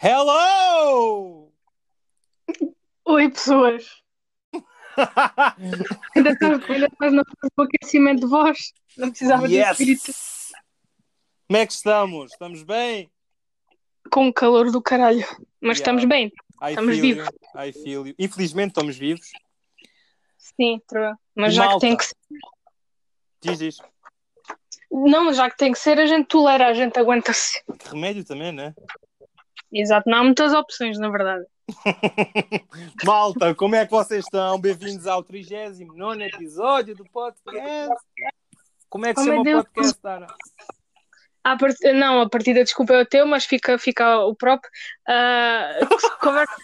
Hello! 0.00 1.50
Oi, 3.04 3.28
pessoas. 3.30 3.84
Ainda 6.14 6.30
estás 6.30 6.64
fase 6.96 7.16
do 7.56 7.62
aquecimento 7.64 8.20
de 8.20 8.26
voz. 8.28 8.72
Não 8.96 9.10
precisava 9.10 9.48
de 9.48 9.56
espírito 9.58 10.06
Yes! 10.06 10.52
Como 11.48 11.56
é 11.56 11.66
que 11.66 11.72
estamos? 11.72 12.30
Estamos 12.32 12.62
bem? 12.62 13.10
com 14.10 14.28
o 14.28 14.32
calor 14.32 14.70
do 14.70 14.80
caralho. 14.80 15.26
Mas 15.60 15.78
Yeah. 15.78 15.80
estamos 15.80 16.04
bem. 16.04 16.26
I 16.62 16.70
Estamos 16.70 16.96
vivos. 16.96 17.26
you. 17.26 17.60
I 17.60 17.72
feel 17.72 18.06
you. 18.06 18.14
Infelizmente 18.20 18.68
estamos 18.70 18.96
vivos. 18.96 19.28
Sim, 20.38 20.80
true. 20.86 21.12
mas 21.34 21.52
E 21.52 21.56
já 21.56 21.62
que 21.64 21.68
malta? 21.70 21.86
tem 21.86 21.96
que 21.96 22.04
ser. 22.04 22.16
Diz, 23.40 23.58
diz. 23.58 23.78
Não, 24.90 25.32
já 25.32 25.50
que 25.50 25.56
tem 25.56 25.72
que 25.72 25.78
ser, 25.78 25.98
a 25.98 26.06
gente 26.06 26.28
tolera, 26.28 26.68
a 26.68 26.72
gente 26.72 26.96
aguenta-se. 26.98 27.62
Remédio 27.90 28.24
também, 28.24 28.52
né? 28.52 28.74
Exato, 29.72 30.08
não 30.08 30.18
há 30.18 30.24
muitas 30.24 30.54
opções, 30.54 30.98
na 30.98 31.10
verdade. 31.10 31.44
Malta, 33.04 33.54
como 33.54 33.74
é 33.74 33.84
que 33.84 33.90
vocês 33.90 34.24
estão? 34.24 34.58
Bem-vindos 34.58 35.06
ao 35.06 35.22
39 35.22 36.24
episódio 36.24 36.96
do 36.96 37.04
podcast. 37.04 37.94
Como 38.88 39.04
é 39.04 39.12
que 39.12 39.20
Oh, 39.20 39.24
se 39.24 39.28
chama 39.28 39.42
o 39.42 39.44
podcast, 39.44 40.00
Tara? 40.00 40.26
A 41.44 41.56
part... 41.58 41.76
Não, 41.92 42.22
a 42.22 42.28
partida, 42.30 42.64
desculpa, 42.64 42.94
é 42.94 43.02
o 43.02 43.06
teu, 43.06 43.26
mas 43.26 43.44
fica, 43.44 43.78
fica 43.78 44.24
o 44.24 44.34
próprio. 44.34 44.70
Ah, 45.06 45.78
conversa. 46.22 46.56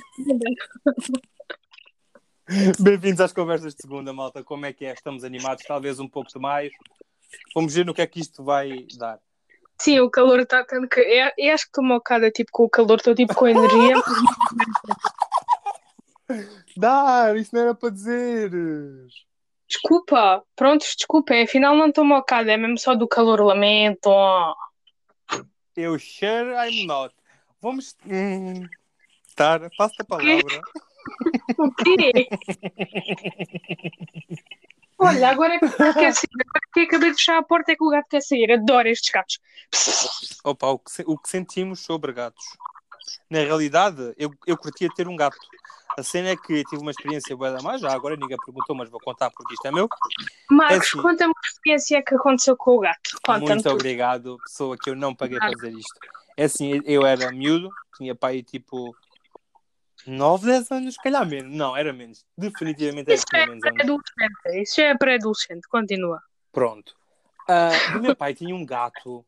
Bem-vindos 2.80 3.20
às 3.20 3.34
conversas 3.34 3.74
de 3.74 3.82
segunda, 3.82 4.14
malta. 4.14 4.42
Como 4.42 4.64
é 4.64 4.72
que 4.72 4.86
é? 4.86 4.94
Estamos 4.94 5.24
animados, 5.24 5.64
talvez 5.66 6.00
um 6.00 6.08
pouco 6.08 6.32
demais. 6.32 6.72
Vamos 7.54 7.74
ver 7.74 7.84
no 7.84 7.92
que 7.92 8.00
é 8.00 8.06
que 8.06 8.20
isto 8.20 8.42
vai 8.42 8.86
dar. 8.96 9.20
Sim, 9.80 10.00
o 10.00 10.10
calor 10.10 10.40
está 10.40 10.64
tanto 10.64 10.88
que. 10.88 11.00
Eu, 11.00 11.30
eu 11.36 11.54
acho 11.54 11.64
que 11.64 11.70
estou 11.70 11.84
mocada 11.84 12.30
tipo, 12.30 12.50
com 12.52 12.64
o 12.64 12.70
calor, 12.70 12.96
estou 12.96 13.14
tipo 13.14 13.34
com 13.34 13.48
energia. 13.48 13.96
Dar, 16.76 17.36
isso 17.36 17.54
não 17.54 17.62
era 17.62 17.74
para 17.74 17.90
dizer. 17.90 18.50
Desculpa, 19.68 20.42
prontos, 20.56 20.94
desculpem, 20.96 21.44
afinal 21.44 21.76
não 21.76 21.88
estou 21.88 22.04
mocada, 22.04 22.52
é 22.52 22.56
mesmo 22.56 22.78
só 22.78 22.94
do 22.94 23.08
calor, 23.08 23.40
lamento. 23.40 24.10
Eu 25.76 25.98
sure 25.98 26.54
I'm 26.54 26.86
not. 26.86 27.12
Vamos. 27.60 27.96
Hum, 28.06 28.66
Tara, 29.34 29.68
passa 29.76 30.02
a 30.02 30.04
palavra. 30.04 30.62
O 31.58 31.70
quê? 31.74 32.28
Olha, 34.98 35.28
agora 35.30 35.58
que 35.58 35.68
quer 35.68 36.12
sair. 36.12 36.28
Agora 36.32 36.60
que 36.72 36.80
acabei 36.80 37.10
de 37.10 37.16
fechar 37.16 37.38
a 37.38 37.42
porta 37.42 37.72
é 37.72 37.76
que 37.76 37.84
o 37.84 37.90
gato 37.90 38.06
quer 38.08 38.22
sair. 38.22 38.52
Adoro 38.52 38.88
estes 38.88 39.10
gatos. 39.10 39.38
Opa, 40.44 40.68
o 40.68 40.78
que, 40.78 41.02
o 41.06 41.18
que 41.18 41.28
sentimos 41.28 41.80
sobre 41.80 42.12
gatos? 42.12 42.44
Na 43.28 43.38
realidade, 43.40 44.14
eu, 44.16 44.30
eu 44.46 44.56
curtia 44.56 44.88
ter 44.94 45.08
um 45.08 45.16
gato. 45.16 45.36
A 45.96 46.02
cena 46.02 46.30
é 46.30 46.36
que 46.36 46.64
tive 46.64 46.82
uma 46.82 46.90
experiência 46.90 47.36
boa 47.36 47.52
da 47.52 47.62
mais, 47.62 47.80
já 47.80 47.92
agora 47.92 48.16
ninguém 48.16 48.36
perguntou, 48.44 48.74
mas 48.74 48.90
vou 48.90 49.00
contar 49.00 49.30
porque 49.30 49.54
isto 49.54 49.66
é 49.66 49.70
meu. 49.70 49.88
Marcos, 50.50 50.76
É 50.76 50.80
assim. 50.80 51.02
conta-me 51.02 51.32
a 51.32 51.48
experiência 51.48 52.02
que 52.02 52.14
aconteceu 52.14 52.56
com 52.56 52.72
o 52.72 52.80
gato. 52.80 53.10
Muito 53.40 53.68
obrigado, 53.70 54.36
pessoa 54.44 54.76
que 54.76 54.90
eu 54.90 54.96
não 54.96 55.14
paguei 55.14 55.38
para 55.38 55.50
dizer 55.50 55.72
isto. 55.72 55.94
É 56.36 56.44
assim, 56.44 56.82
eu 56.84 57.06
era 57.06 57.30
miúdo, 57.30 57.70
tinha 57.96 58.14
pai 58.14 58.42
tipo 58.42 58.94
9, 60.06 60.46
10 60.46 60.70
anos, 60.70 60.94
se 60.94 61.02
calhar 61.02 61.26
menos. 61.26 61.54
Não, 61.54 61.76
era 61.76 61.92
menos. 61.92 62.24
Definitivamente 62.36 63.08
era 63.08 63.14
Isso 63.14 63.24
é 63.34 63.46
menos 63.46 63.64
anos. 63.64 64.02
Isso 64.54 64.80
é 64.80 64.96
pré-adolescente. 64.96 65.68
Continua. 65.68 66.20
Pronto. 66.52 66.94
Ah, 67.48 67.70
o 67.96 68.00
meu 68.00 68.16
pai 68.16 68.34
tinha 68.34 68.54
um 68.54 68.64
gato 68.64 69.24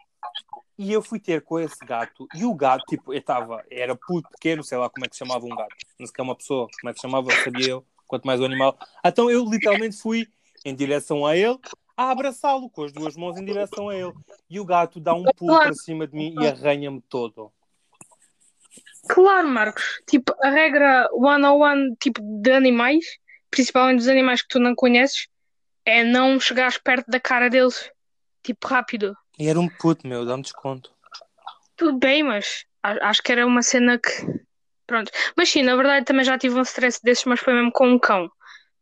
e 0.78 0.92
eu 0.92 1.02
fui 1.02 1.18
ter 1.18 1.42
com 1.42 1.58
esse 1.58 1.84
gato 1.84 2.26
e 2.34 2.44
o 2.44 2.54
gato, 2.54 2.84
tipo, 2.86 3.12
eu 3.12 3.18
estava, 3.18 3.64
era 3.70 3.94
puto 3.96 4.28
pequeno, 4.30 4.62
sei 4.62 4.78
lá 4.78 4.88
como 4.90 5.04
é 5.04 5.08
que 5.08 5.16
se 5.16 5.24
chamava 5.24 5.44
um 5.44 5.54
gato. 5.54 5.74
Não 5.98 6.06
sei 6.06 6.14
que 6.14 6.20
é 6.20 6.24
uma 6.24 6.34
pessoa, 6.34 6.68
como 6.80 6.90
é 6.90 6.92
que 6.92 7.00
se 7.00 7.02
chamava, 7.02 7.30
sabia 7.42 7.70
eu, 7.70 7.84
quanto 8.06 8.26
mais 8.26 8.40
o 8.40 8.44
animal. 8.44 8.76
Então 9.04 9.30
eu 9.30 9.44
literalmente 9.44 9.96
fui 9.96 10.28
em 10.64 10.74
direção 10.74 11.24
a 11.26 11.36
ele 11.36 11.58
a 11.96 12.10
abraçá-lo 12.10 12.68
com 12.68 12.84
as 12.84 12.92
duas 12.92 13.16
mãos 13.16 13.38
em 13.38 13.44
direção 13.44 13.88
a 13.88 13.96
ele. 13.96 14.12
E 14.50 14.60
o 14.60 14.64
gato 14.64 15.00
dá 15.00 15.14
um 15.14 15.24
pulo 15.24 15.58
para 15.58 15.72
cima 15.72 16.06
de 16.06 16.14
mim 16.14 16.34
e 16.38 16.46
arranha-me 16.46 17.00
todo. 17.00 17.50
Claro, 19.08 19.48
Marcos. 19.48 20.00
Tipo, 20.08 20.34
a 20.42 20.50
regra 20.50 21.08
one-on-one 21.12 21.94
tipo, 22.00 22.20
de 22.42 22.52
animais, 22.52 23.04
principalmente 23.50 23.98
dos 23.98 24.08
animais 24.08 24.42
que 24.42 24.48
tu 24.48 24.58
não 24.58 24.74
conheces, 24.74 25.28
é 25.84 26.02
não 26.02 26.40
chegares 26.40 26.78
perto 26.78 27.08
da 27.08 27.20
cara 27.20 27.48
deles. 27.48 27.90
Tipo, 28.42 28.66
rápido. 28.68 29.16
E 29.38 29.48
era 29.48 29.58
um 29.60 29.68
puto, 29.68 30.06
meu, 30.06 30.24
dá-me 30.24 30.42
desconto. 30.42 30.90
Tudo 31.76 31.98
bem, 31.98 32.22
mas 32.22 32.64
acho 32.82 33.22
que 33.22 33.32
era 33.32 33.46
uma 33.46 33.62
cena 33.62 33.98
que. 33.98 34.10
Pronto. 34.86 35.10
Mas 35.36 35.48
sim, 35.50 35.62
na 35.62 35.74
verdade 35.76 36.04
também 36.06 36.24
já 36.24 36.38
tive 36.38 36.54
um 36.58 36.62
stress 36.62 37.00
desses, 37.02 37.24
mas 37.24 37.40
foi 37.40 37.52
mesmo 37.54 37.72
com 37.72 37.88
um 37.88 37.98
cão. 37.98 38.30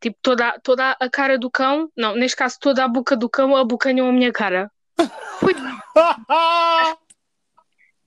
Tipo, 0.00 0.18
toda, 0.22 0.48
a- 0.48 0.60
toda 0.60 0.96
a 1.00 1.08
cara 1.10 1.38
do 1.38 1.50
cão, 1.50 1.90
não, 1.96 2.14
neste 2.14 2.36
caso 2.36 2.56
toda 2.60 2.84
a 2.84 2.88
boca 2.88 3.16
do 3.16 3.28
cão 3.28 3.56
abocanhou 3.56 4.08
a 4.08 4.12
minha 4.12 4.30
cara. 4.32 4.70
Foi. 5.40 5.54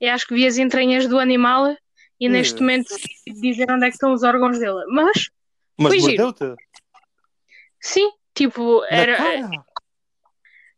Eu 0.00 0.12
acho 0.12 0.26
que 0.26 0.34
vi 0.34 0.46
as 0.46 0.58
entranhas 0.58 1.06
do 1.08 1.18
animal 1.18 1.76
e 2.20 2.28
neste 2.28 2.54
Ugh. 2.54 2.60
momento 2.60 2.94
dizer 3.40 3.70
onde 3.70 3.84
é 3.86 3.88
que 3.88 3.94
estão 3.94 4.12
os 4.12 4.22
órgãos 4.22 4.58
dele. 4.58 4.84
Mas, 4.88 5.30
Mas 5.78 6.00
mordeu-te? 6.02 6.54
sim, 7.80 8.10
tipo, 8.34 8.80
Na 8.82 8.86
era. 8.96 9.16
cara? 9.16 9.50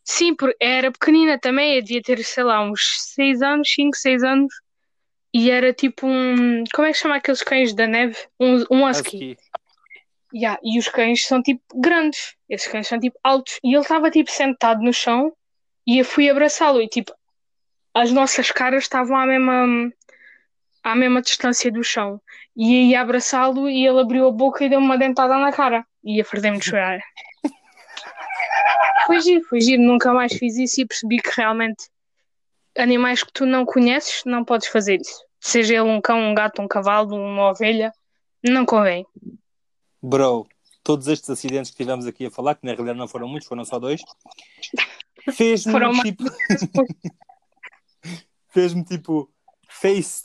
Sim, 0.05 0.35
por- 0.35 0.55
era 0.61 0.91
pequenina 0.91 1.39
também, 1.39 1.77
eu 1.77 1.83
devia 1.83 2.03
ter, 2.03 2.23
sei 2.25 2.43
lá, 2.43 2.63
uns 2.63 2.81
6 3.15 3.43
anos, 3.43 3.71
5, 3.73 3.97
6 3.97 4.23
anos. 4.25 4.53
E 5.33 5.51
era 5.51 5.73
tipo 5.73 6.07
um. 6.09 6.65
Como 6.75 6.89
é 6.89 6.93
que 6.93 6.99
chama 6.99 7.17
aqueles 7.17 7.43
cães 7.43 7.73
da 7.73 7.87
neve? 7.87 8.17
Um, 8.41 8.65
um 8.71 8.85
husky. 8.89 9.33
Husky. 9.33 9.37
Yeah, 10.35 10.61
e 10.65 10.79
os 10.79 10.89
cães 10.89 11.25
são 11.25 11.41
tipo 11.43 11.63
grandes. 11.77 12.35
Esses 12.49 12.67
cães 12.67 12.89
são 12.89 12.99
tipo 12.99 13.17
altos. 13.23 13.59
E 13.63 13.73
ele 13.75 13.83
estava 13.83 14.11
tipo 14.11 14.31
sentado 14.31 14.83
no 14.83 14.93
chão 14.93 15.33
e 15.87 15.99
eu 15.99 16.05
fui 16.05 16.29
abraçá-lo. 16.29 16.81
E 16.83 16.89
tipo, 16.89 17.13
as 17.95 18.13
nossas 18.13 18.51
caras 18.51 18.85
estavam 18.85 19.17
à 19.17 19.27
mesma, 19.27 19.93
à 20.83 20.95
mesma 20.95 21.23
distância 21.23 21.71
do 21.71 21.83
chão. 21.83 22.21
E 22.57 22.91
ia 22.91 23.01
abraçá-lo 23.01 23.69
e 23.69 23.87
ele 23.87 24.01
abriu 24.01 24.29
a 24.29 24.33
boca 24.33 24.65
e 24.65 24.69
deu-me 24.69 24.87
uma 24.87 24.99
dentada 24.99 25.37
na 25.39 25.53
cara. 25.53 25.85
E 26.05 26.17
ia 26.17 26.25
perder-me 26.25 26.59
de 26.59 26.65
chorar. 26.71 27.01
Foi 29.07 29.21
giro, 29.21 29.45
foi 29.45 29.61
giro. 29.61 29.83
Nunca 29.83 30.13
mais 30.13 30.33
fiz 30.33 30.57
isso 30.57 30.81
e 30.81 30.87
percebi 30.87 31.21
que 31.21 31.31
realmente 31.37 31.89
animais 32.77 33.23
que 33.23 33.33
tu 33.33 33.45
não 33.47 33.65
conheces 33.65 34.23
não 34.25 34.45
podes 34.45 34.69
fazer 34.69 35.01
isso. 35.01 35.25
Seja 35.41 35.75
ele 35.75 35.83
um 35.83 36.01
cão, 36.01 36.19
um 36.19 36.35
gato, 36.35 36.61
um 36.61 36.69
cavalo, 36.69 37.17
uma 37.17 37.51
ovelha, 37.51 37.93
não 38.43 38.67
convém. 38.67 39.07
Bro, 40.03 40.47
todos 40.83 41.09
estes 41.09 41.29
acidentes 41.31 41.71
que 41.71 41.77
tivemos 41.79 42.07
aqui 42.07 42.27
a 42.27 42.31
falar, 42.31 42.55
que 42.55 42.65
na 42.65 42.73
realidade 42.73 42.99
não 42.99 43.09
foram 43.09 43.29
muitos, 43.29 43.49
foram 43.49 43.65
só 43.65 43.79
dois, 43.79 44.03
fez-me 45.33 45.73
tipo, 46.03 46.25
fez-me 48.51 48.85
tipo 48.85 49.31
face, 49.69 50.25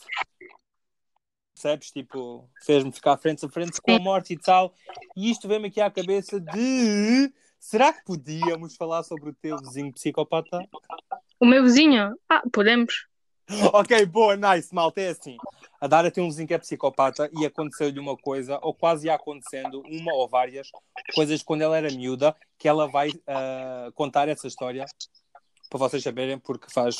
percebes? 1.56 1.90
Tipo, 1.90 2.48
fez-me 2.62 2.92
ficar 2.92 3.16
frente 3.16 3.44
a 3.44 3.48
frente 3.48 3.80
com 3.80 3.92
a 3.94 3.98
morte 3.98 4.34
e 4.34 4.38
tal. 4.38 4.74
E 5.16 5.30
isto 5.30 5.48
veio-me 5.48 5.68
aqui 5.68 5.80
à 5.80 5.90
cabeça 5.90 6.38
de 6.38 7.32
será 7.58 7.92
que 7.92 8.04
podíamos 8.04 8.76
falar 8.76 9.02
sobre 9.02 9.30
o 9.30 9.34
teu 9.34 9.56
vizinho 9.58 9.92
psicopata? 9.92 10.60
O 11.40 11.46
meu 11.46 11.62
vizinho? 11.62 12.14
Ah, 12.28 12.42
podemos. 12.52 13.06
Ok, 13.72 14.04
boa, 14.06 14.36
nice, 14.36 14.74
malta, 14.74 15.00
é 15.00 15.10
assim. 15.10 15.36
A 15.80 15.86
Dara 15.86 16.10
tem 16.10 16.22
um 16.22 16.28
vizinho 16.28 16.48
que 16.48 16.54
é 16.54 16.58
psicopata 16.58 17.30
e 17.38 17.46
aconteceu-lhe 17.46 18.00
uma 18.00 18.16
coisa, 18.16 18.58
ou 18.60 18.74
quase 18.74 19.06
ia 19.06 19.14
acontecendo, 19.14 19.82
uma 19.86 20.12
ou 20.14 20.28
várias 20.28 20.68
coisas 21.14 21.44
quando 21.44 21.62
ela 21.62 21.76
era 21.76 21.88
miúda, 21.90 22.34
que 22.58 22.66
ela 22.66 22.88
vai 22.88 23.12
ah, 23.24 23.88
contar 23.94 24.28
essa 24.28 24.48
história 24.48 24.84
para 25.70 25.78
vocês 25.78 26.02
saberem, 26.02 26.38
porque 26.40 26.66
faz 26.72 26.96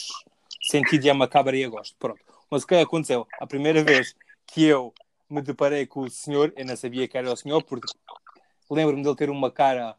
sentido 0.70 1.04
e 1.04 1.08
é 1.08 1.12
macabra 1.12 1.56
e 1.56 1.62
eu 1.62 1.70
gosto. 1.70 1.96
Pronto. 1.98 2.20
Mas 2.50 2.62
o 2.62 2.66
que 2.66 2.74
aconteceu? 2.74 3.26
A 3.40 3.46
primeira 3.46 3.82
vez 3.82 4.14
que 4.46 4.64
eu 4.64 4.92
me 5.28 5.42
deparei 5.42 5.86
com 5.86 6.00
o 6.00 6.10
senhor, 6.10 6.52
eu 6.56 6.64
não 6.64 6.76
sabia 6.76 7.08
que 7.08 7.18
era 7.18 7.32
o 7.32 7.36
senhor, 7.36 7.62
porque 7.62 7.86
lembro-me 8.70 9.02
dele 9.02 9.16
ter 9.16 9.30
uma 9.30 9.50
cara, 9.50 9.96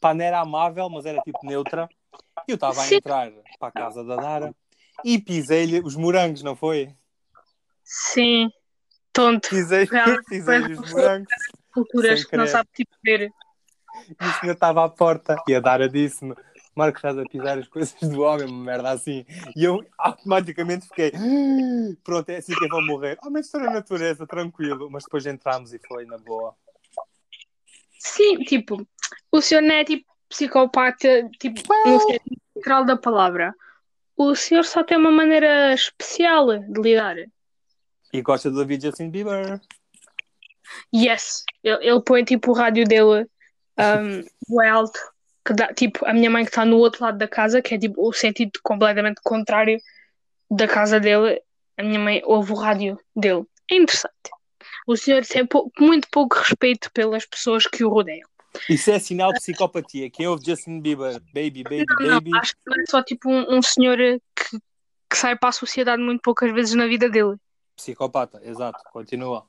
pá, 0.00 0.14
não 0.14 0.24
era 0.24 0.40
amável, 0.40 0.88
mas 0.88 1.04
era 1.06 1.20
tipo 1.22 1.38
neutra. 1.44 1.88
E 2.46 2.52
eu 2.52 2.54
estava 2.54 2.80
a 2.82 2.92
entrar 2.92 3.30
para 3.58 3.68
a 3.68 3.72
casa 3.72 4.04
da 4.04 4.16
Dara 4.16 4.54
e 5.04 5.18
pisei-lhe 5.18 5.80
os 5.80 5.96
morangos, 5.96 6.42
não 6.42 6.54
foi? 6.54 6.94
Sim. 7.84 8.50
Tonto. 9.12 9.48
Pisei- 9.48 9.88
Pisei-lhe 10.28 10.76
foi- 10.76 10.84
os 10.84 10.92
morangos 10.92 11.28
Culturas 11.72 12.24
que 12.24 12.36
não 12.36 12.46
sabe 12.46 12.68
tipo 12.74 12.92
ver. 13.02 13.32
e 14.20 14.24
o 14.24 14.32
senhor 14.40 14.52
estava 14.52 14.84
à 14.84 14.88
porta. 14.88 15.36
E 15.48 15.54
a 15.54 15.60
Dara 15.60 15.88
disse-me: 15.88 16.34
Marcos, 16.80 16.98
estás 16.98 17.18
a 17.18 17.24
pisar 17.24 17.58
as 17.58 17.68
coisas 17.68 17.94
do 18.00 18.22
homem, 18.22 18.46
uma 18.46 18.64
merda 18.64 18.90
assim. 18.92 19.26
E 19.54 19.64
eu 19.64 19.84
automaticamente 19.98 20.86
fiquei: 20.88 21.12
"Ah, 21.14 21.94
Pronto, 22.02 22.30
é 22.30 22.36
assim 22.36 22.54
que 22.54 22.64
eu 22.64 22.70
vou 22.70 22.82
morrer. 22.86 23.18
Oh, 23.22 23.28
mas 23.28 23.44
estou 23.44 23.60
na 23.60 23.70
natureza, 23.70 24.26
tranquilo. 24.26 24.90
Mas 24.90 25.04
depois 25.04 25.26
entramos 25.26 25.74
e 25.74 25.78
foi 25.86 26.06
na 26.06 26.16
boa. 26.16 26.54
Sim, 27.98 28.38
tipo, 28.44 28.86
o 29.30 29.42
senhor 29.42 29.60
não 29.60 29.74
é 29.74 29.84
tipo 29.84 30.10
psicopata, 30.26 31.28
tipo, 31.38 31.60
no 31.84 32.00
sentido 32.00 32.40
literal 32.56 32.84
da 32.86 32.96
palavra. 32.96 33.54
O 34.16 34.34
senhor 34.34 34.64
só 34.64 34.82
tem 34.82 34.96
uma 34.96 35.10
maneira 35.10 35.74
especial 35.74 36.58
de 36.58 36.80
lidar. 36.80 37.16
E 38.10 38.22
gosta 38.22 38.50
de 38.50 38.58
ouvir 38.58 38.80
Justin 38.80 39.10
Bieber. 39.10 39.60
Yes. 40.94 41.44
Ele, 41.62 41.86
ele 41.86 42.00
põe 42.00 42.24
tipo 42.24 42.52
o 42.52 42.54
rádio 42.54 42.86
dele 42.86 43.26
um, 43.78 44.60
alto. 44.64 44.98
Que 45.50 45.54
dá, 45.54 45.74
tipo, 45.74 46.06
a 46.06 46.14
minha 46.14 46.30
mãe 46.30 46.44
que 46.44 46.50
está 46.50 46.64
no 46.64 46.76
outro 46.76 47.02
lado 47.02 47.18
da 47.18 47.26
casa, 47.26 47.60
que 47.60 47.74
é 47.74 47.78
tipo 47.78 48.08
o 48.08 48.12
sentido 48.12 48.52
completamente 48.62 49.20
contrário 49.20 49.80
da 50.48 50.68
casa 50.68 51.00
dele, 51.00 51.42
a 51.76 51.82
minha 51.82 51.98
mãe 51.98 52.22
ouve 52.24 52.52
o 52.52 52.54
rádio 52.54 52.96
dele. 53.16 53.42
É 53.68 53.74
interessante. 53.74 54.14
O 54.86 54.96
senhor 54.96 55.26
tem 55.26 55.44
pou- 55.44 55.68
muito 55.76 56.06
pouco 56.08 56.38
respeito 56.38 56.88
pelas 56.92 57.26
pessoas 57.26 57.66
que 57.66 57.84
o 57.84 57.88
rodeiam. 57.88 58.28
Isso 58.68 58.92
é 58.92 59.00
sinal 59.00 59.32
de 59.32 59.40
psicopatia. 59.40 60.08
Quem 60.08 60.28
ouve 60.28 60.44
Justin 60.44 60.80
Bieber, 60.80 61.20
baby, 61.34 61.64
baby, 61.64 61.84
Não, 61.88 61.96
baby. 62.20 62.30
acho 62.36 62.52
que 62.52 62.60
não 62.68 62.80
é 62.80 62.84
só 62.88 63.02
tipo 63.02 63.28
um, 63.28 63.56
um 63.58 63.60
senhor 63.60 63.96
que, 63.98 64.56
que 65.10 65.16
sai 65.16 65.36
para 65.36 65.48
a 65.48 65.52
sociedade 65.52 66.00
muito 66.00 66.22
poucas 66.22 66.52
vezes 66.52 66.74
na 66.76 66.86
vida 66.86 67.10
dele. 67.10 67.34
Psicopata, 67.74 68.40
exato. 68.44 68.78
Continua. 68.92 69.48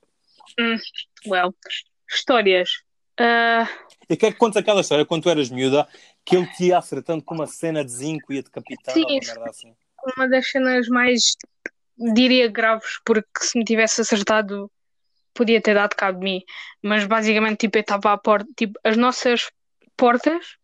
Well, 1.27 1.53
histórias. 2.09 2.71
Ah, 3.23 3.69
E 4.09 4.17
quer 4.17 4.31
que 4.31 4.39
contes 4.39 4.57
aquela 4.57 4.81
história 4.81 5.05
quando 5.05 5.23
tu 5.23 5.29
eras 5.29 5.49
miúda 5.51 5.87
que 6.25 6.35
ele 6.35 6.47
te 6.47 6.65
ia 6.65 6.79
acertando 6.79 7.23
com 7.23 7.35
uma 7.35 7.45
cena 7.45 7.85
de 7.85 7.91
zinco 7.91 8.33
e 8.33 8.37
ia 8.37 8.43
decapitando 8.43 8.99
Sim, 8.99 9.19
uma 9.37 9.49
assim. 9.49 9.75
uma 10.17 10.27
das 10.27 10.49
cenas 10.49 10.87
mais, 10.87 11.35
diria, 12.15 12.47
graves, 12.47 12.99
porque 13.05 13.27
se 13.41 13.59
me 13.59 13.63
tivesse 13.63 14.01
acertado, 14.01 14.71
podia 15.35 15.61
ter 15.61 15.75
dado 15.75 15.95
cabo 15.95 16.17
de 16.17 16.23
mim. 16.23 16.41
Mas 16.81 17.05
basicamente, 17.05 17.59
tipo, 17.59 17.77
eu 17.77 17.81
estava 17.81 18.13
à 18.13 18.17
porta, 18.17 18.49
tipo, 18.57 18.79
as 18.83 18.97
nossas 18.97 19.51
portas, 19.95 20.57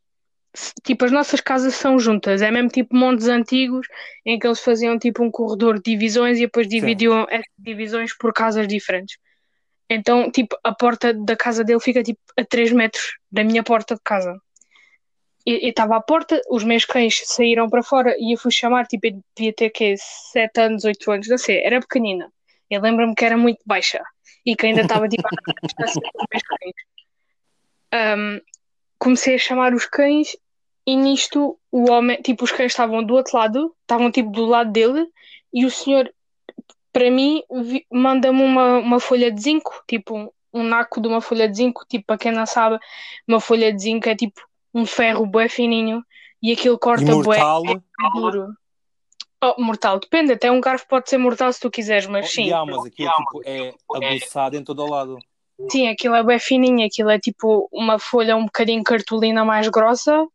tipo, 0.83 1.05
as 1.05 1.11
nossas 1.11 1.39
casas 1.39 1.75
são 1.75 1.99
juntas. 1.99 2.41
É 2.41 2.49
mesmo 2.49 2.69
tipo 2.69 2.95
montes 2.95 3.27
antigos 3.27 3.87
em 4.25 4.39
que 4.39 4.47
eles 4.47 4.61
faziam 4.61 4.97
tipo 4.97 5.23
um 5.23 5.29
corredor 5.29 5.75
de 5.75 5.91
divisões 5.91 6.39
e 6.39 6.41
depois 6.41 6.67
dividiam 6.67 7.27
essas 7.29 7.53
divisões 7.59 8.17
por 8.17 8.33
casas 8.33 8.67
diferentes. 8.67 9.17
Então, 9.89 10.29
tipo, 10.29 10.57
a 10.63 10.73
porta 10.73 11.13
da 11.13 11.35
casa 11.35 11.63
dele 11.63 11.79
fica 11.79 12.03
tipo 12.03 12.19
a 12.37 12.43
3 12.43 12.71
metros 12.71 13.17
da 13.31 13.43
minha 13.43 13.63
porta 13.63 13.95
de 13.95 14.01
casa. 14.03 14.37
Eu 15.45 15.69
estava 15.69 15.95
à 15.95 16.01
porta, 16.01 16.41
os 16.49 16.63
meus 16.63 16.83
cães 16.83 17.21
saíram 17.25 17.69
para 17.69 17.81
fora 17.81 18.13
e 18.19 18.33
eu 18.33 18.37
fui 18.37 18.51
chamar, 18.51 18.85
tipo, 18.85 19.07
eu 19.07 19.21
devia 19.35 19.53
ter 19.53 19.69
que 19.69 19.95
7 19.97 20.59
anos, 20.59 20.83
8 20.83 21.09
anos, 21.09 21.27
não 21.29 21.37
sei, 21.37 21.63
era 21.63 21.79
pequenina. 21.79 22.29
Eu 22.69 22.81
lembro-me 22.81 23.15
que 23.15 23.23
era 23.23 23.37
muito 23.37 23.59
baixa 23.65 24.03
e 24.45 24.55
que 24.55 24.65
ainda 24.65 24.81
estava 24.81 25.07
tipo 25.07 25.25
à 25.25 25.65
distância 25.65 26.01
dos 26.01 26.25
meus 26.31 26.43
cães. 26.43 26.73
Ahm, 27.93 28.41
comecei 28.99 29.35
a 29.35 29.39
chamar 29.39 29.73
os 29.73 29.85
cães 29.85 30.35
e 30.85 30.95
nisto 30.97 31.57
o 31.71 31.89
homem, 31.89 32.21
tipo, 32.21 32.43
os 32.43 32.51
cães 32.51 32.73
estavam 32.73 33.03
do 33.03 33.13
outro 33.13 33.37
lado, 33.37 33.75
estavam 33.81 34.11
tipo 34.11 34.31
do 34.31 34.45
lado 34.45 34.71
dele 34.71 35.07
e 35.53 35.65
o 35.65 35.71
senhor, 35.71 36.13
para 36.97 37.11
mim, 37.11 37.43
manda-me 37.91 38.41
uma, 38.41 38.79
uma 38.79 38.99
folha 38.99 39.31
de 39.31 39.39
zinco, 39.39 39.83
tipo 39.87 40.33
um, 40.51 40.63
naco 40.63 40.99
de 40.99 41.07
uma 41.07 41.21
folha 41.21 41.47
de 41.47 41.57
zinco, 41.57 41.85
tipo, 41.87 42.07
para 42.07 42.17
quem 42.17 42.31
não 42.31 42.47
sabe, 42.47 42.79
uma 43.27 43.39
folha 43.39 43.71
de 43.71 43.79
zinco 43.79 44.09
é 44.09 44.15
tipo 44.15 44.41
um 44.73 44.83
ferro 44.83 45.23
bué 45.27 45.47
fininho 45.47 46.03
e 46.41 46.51
aquilo 46.51 46.79
corta 46.79 47.05
bué 47.05 47.37
Imortal. 47.37 47.63
é 47.67 48.19
duro. 48.19 48.47
Oh, 49.43 49.61
mortal, 49.61 49.99
depende, 49.99 50.33
até 50.33 50.51
um 50.51 50.59
garfo 50.59 50.87
pode 50.87 51.07
ser 51.07 51.19
mortal 51.19 51.53
se 51.53 51.59
tu 51.59 51.69
quiseres, 51.69 52.07
mas 52.07 52.31
sim. 52.31 52.45
Yeah, 52.45 52.65
mas 52.65 52.83
aquilo 52.83 53.11
tipo, 53.11 53.41
é 53.45 53.75
aguçado 53.93 54.57
em 54.57 54.63
todo 54.63 54.83
o 54.83 54.89
lado. 54.89 55.19
Sim, 55.69 55.89
aquilo 55.89 56.15
é 56.15 56.23
bem 56.23 56.39
fininho, 56.39 56.83
aquilo 56.83 57.11
é 57.11 57.19
tipo 57.19 57.69
uma 57.71 57.99
folha 57.99 58.35
um 58.35 58.45
bocadinho 58.45 58.83
cartolina 58.83 59.45
mais 59.45 59.67
grossa 59.69 60.25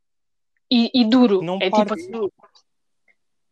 e, 0.70 0.92
e 0.94 1.04
duro. 1.04 1.42
Não 1.42 1.58
é 1.60 1.68
parte. 1.68 2.06
tipo 2.06 2.32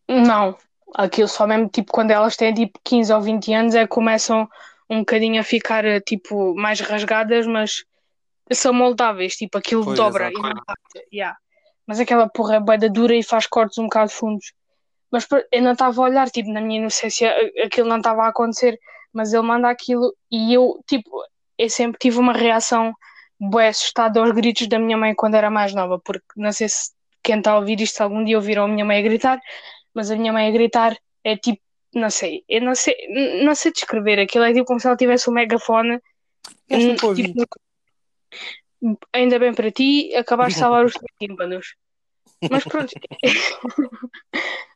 Não, 0.08 0.56
aquilo 0.94 1.28
só 1.28 1.46
mesmo 1.46 1.68
tipo 1.68 1.92
quando 1.92 2.10
elas 2.10 2.36
têm 2.36 2.52
tipo 2.52 2.78
15 2.84 3.12
ou 3.12 3.20
20 3.20 3.52
anos 3.52 3.74
é 3.74 3.82
que 3.82 3.88
começam 3.88 4.48
um 4.88 5.00
bocadinho 5.00 5.40
a 5.40 5.44
ficar 5.44 5.84
eh, 5.84 6.00
tipo 6.00 6.54
mais 6.54 6.80
rasgadas, 6.80 7.46
mas 7.46 7.84
são 8.52 8.72
moldáveis, 8.72 9.36
tipo 9.36 9.56
aquilo 9.56 9.84
Pois, 9.84 9.96
dobra 9.96 10.30
exato. 10.30 10.54
e. 11.12 11.16
Yeah. 11.16 11.38
Mas 11.86 12.00
aquela 12.00 12.28
porra 12.28 12.56
é 12.56 12.60
bué 12.60 12.76
da 12.76 12.88
dura 12.88 13.14
e 13.14 13.22
faz 13.22 13.46
cortes 13.46 13.78
um 13.78 13.84
bocado 13.84 14.10
fundos. 14.10 14.52
Mas 15.10 15.26
eu 15.50 15.62
não 15.62 15.72
estava 15.72 16.00
a 16.00 16.04
olhar, 16.04 16.30
tipo, 16.30 16.52
na 16.52 16.60
minha 16.60 16.78
inocência, 16.78 17.34
aquilo 17.64 17.88
não 17.88 17.96
estava 17.98 18.22
a 18.22 18.28
acontecer, 18.28 18.78
mas 19.12 19.32
ele 19.32 19.42
manda 19.42 19.68
aquilo 19.68 20.14
e 20.30 20.54
eu, 20.54 20.80
tipo, 20.86 21.10
eu 21.58 21.68
sempre 21.68 21.98
tive 21.98 22.18
uma 22.18 22.32
reação 22.32 22.94
bué 23.40 23.68
assustada 23.68 24.20
aos 24.20 24.30
gritos 24.32 24.68
da 24.68 24.78
minha 24.78 24.96
mãe 24.96 25.14
quando 25.14 25.34
era 25.34 25.50
mais 25.50 25.74
nova, 25.74 25.98
porque 25.98 26.26
não 26.36 26.52
sei 26.52 26.68
se 26.68 26.90
quem 27.22 27.38
está 27.38 27.52
a 27.52 27.58
ouvir 27.58 27.80
isto 27.80 28.00
algum 28.00 28.24
dia 28.24 28.36
ouviram 28.36 28.64
a 28.64 28.68
minha 28.68 28.84
mãe 28.84 28.98
a 28.98 29.02
gritar, 29.02 29.40
mas 29.94 30.10
a 30.10 30.16
minha 30.16 30.32
mãe 30.32 30.48
a 30.48 30.50
gritar 30.50 30.96
é 31.24 31.36
tipo, 31.36 31.60
não 31.94 32.10
sei, 32.10 32.44
eu 32.48 32.60
não 32.60 32.74
sei, 32.74 32.94
não 33.44 33.54
sei 33.54 33.72
descrever, 33.72 34.20
aquilo 34.20 34.44
é 34.44 34.52
tipo 34.52 34.66
como 34.66 34.80
se 34.80 34.86
ela 34.86 34.96
tivesse 34.96 35.28
um 35.28 35.32
megafone, 35.32 36.00
tipo, 37.22 37.60
ainda 39.12 39.38
bem 39.38 39.52
para 39.52 39.70
ti, 39.70 40.14
acabaste 40.14 40.54
de 40.54 40.60
salvar 40.60 40.84
os 40.84 40.92
teus 40.92 41.10
tímpanos. 41.20 41.74
Mas 42.50 42.64
pronto, 42.64 42.90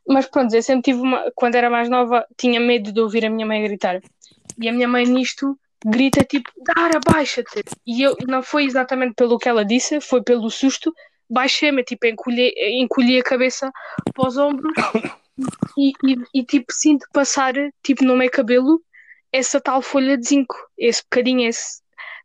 mas 0.07 0.27
pronto, 0.27 0.53
eu 0.53 0.61
sempre 0.61 0.83
tive 0.83 0.99
uma, 0.99 1.31
quando 1.33 1.55
era 1.55 1.69
mais 1.69 1.89
nova, 1.89 2.25
tinha 2.37 2.59
medo 2.59 2.91
de 2.91 3.01
ouvir 3.01 3.25
a 3.25 3.29
minha 3.29 3.45
mãe 3.45 3.63
gritar. 3.63 4.01
E 4.61 4.69
a 4.69 4.71
minha 4.71 4.87
mãe 4.87 5.05
nisto 5.05 5.57
grita 5.83 6.23
tipo, 6.23 6.49
Dara, 6.57 6.99
baixa-te. 6.99 7.63
E 7.85 8.01
eu 8.01 8.15
não 8.27 8.43
foi 8.43 8.65
exatamente 8.65 9.15
pelo 9.15 9.37
que 9.37 9.49
ela 9.49 9.65
disse, 9.65 9.99
foi 9.99 10.21
pelo 10.23 10.49
susto. 10.49 10.93
Baixei-me, 11.29 11.83
tipo, 11.83 12.05
encolhi, 12.05 12.53
encolhi 12.81 13.19
a 13.19 13.23
cabeça 13.23 13.71
para 14.13 14.27
os 14.27 14.37
ombros 14.37 14.73
e, 15.77 15.91
e, 16.03 16.15
e, 16.33 16.43
tipo, 16.43 16.71
sinto 16.71 17.05
passar, 17.11 17.53
tipo, 17.83 18.03
no 18.03 18.15
meu 18.15 18.29
cabelo, 18.29 18.81
essa 19.31 19.59
tal 19.59 19.81
folha 19.81 20.17
de 20.17 20.27
zinco, 20.27 20.55
esse 20.77 21.03
bocadinho, 21.03 21.47
esse, 21.47 21.81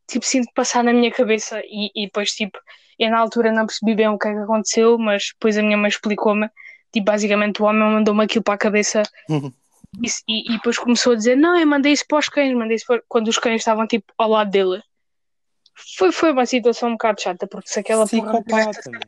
tipo, 0.07 0.25
sinto 0.25 0.51
passar 0.55 0.85
na 0.85 0.93
minha 0.93 1.11
cabeça 1.11 1.61
e, 1.65 1.91
e 1.95 2.07
depois, 2.07 2.31
tipo, 2.31 2.59
eu 2.99 3.11
na 3.11 3.19
altura 3.19 3.51
não 3.51 3.67
percebi 3.67 3.95
bem 3.95 4.09
o 4.09 4.19
que 4.19 4.29
é 4.29 4.33
que 4.33 4.39
aconteceu, 4.39 4.99
mas 4.99 5.31
depois 5.33 5.57
a 5.57 5.63
minha 5.63 5.77
mãe 5.77 5.89
explicou-me, 5.89 6.49
tipo, 6.93 7.07
basicamente 7.07 7.63
o 7.63 7.65
homem 7.65 7.83
mandou-me 7.83 8.25
aquilo 8.25 8.45
para 8.45 8.55
a 8.55 8.59
cabeça 8.59 9.03
Isso, 10.03 10.23
e, 10.29 10.53
e 10.53 10.57
depois 10.57 10.79
começou 10.79 11.15
a 11.15 11.17
dizer: 11.17 11.37
Não, 11.37 11.59
eu 11.59 11.67
mandei 11.67 11.93
isso 11.93 12.05
para 12.07 12.19
os 12.19 12.29
cães, 12.29 12.55
mandei 12.55 12.77
isso 12.77 12.87
para... 12.87 13.03
quando 13.09 13.29
os 13.29 13.39
cães 13.39 13.61
estavam 13.61 13.87
tipo 13.87 14.13
ao 14.17 14.31
lado 14.31 14.51
dele. 14.51 14.83
Foi, 15.97 16.13
foi 16.13 16.33
uma 16.33 16.47
situação 16.47 16.91
um 16.91 16.93
bocado 16.93 17.21
chata, 17.21 17.47
porque 17.47 17.69
se 17.69 17.81
aquela 17.81 18.07
porra 18.07 18.43
tivesse 18.43 18.91
meu. 18.91 19.01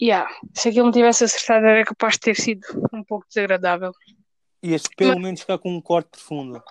yeah, 0.00 0.30
se 0.54 0.68
aquilo 0.68 0.86
me 0.86 0.92
tivesse 0.92 1.24
acertado, 1.24 1.66
era 1.66 1.84
capaz 1.84 2.14
de 2.14 2.20
ter 2.20 2.36
sido 2.36 2.66
um 2.92 3.04
pouco 3.04 3.26
desagradável. 3.28 3.92
E 4.62 4.74
este 4.74 4.90
pelo 4.94 5.18
menos 5.18 5.40
ficar 5.40 5.58
com 5.58 5.74
um 5.74 5.80
corte 5.80 6.10
profundo. 6.10 6.62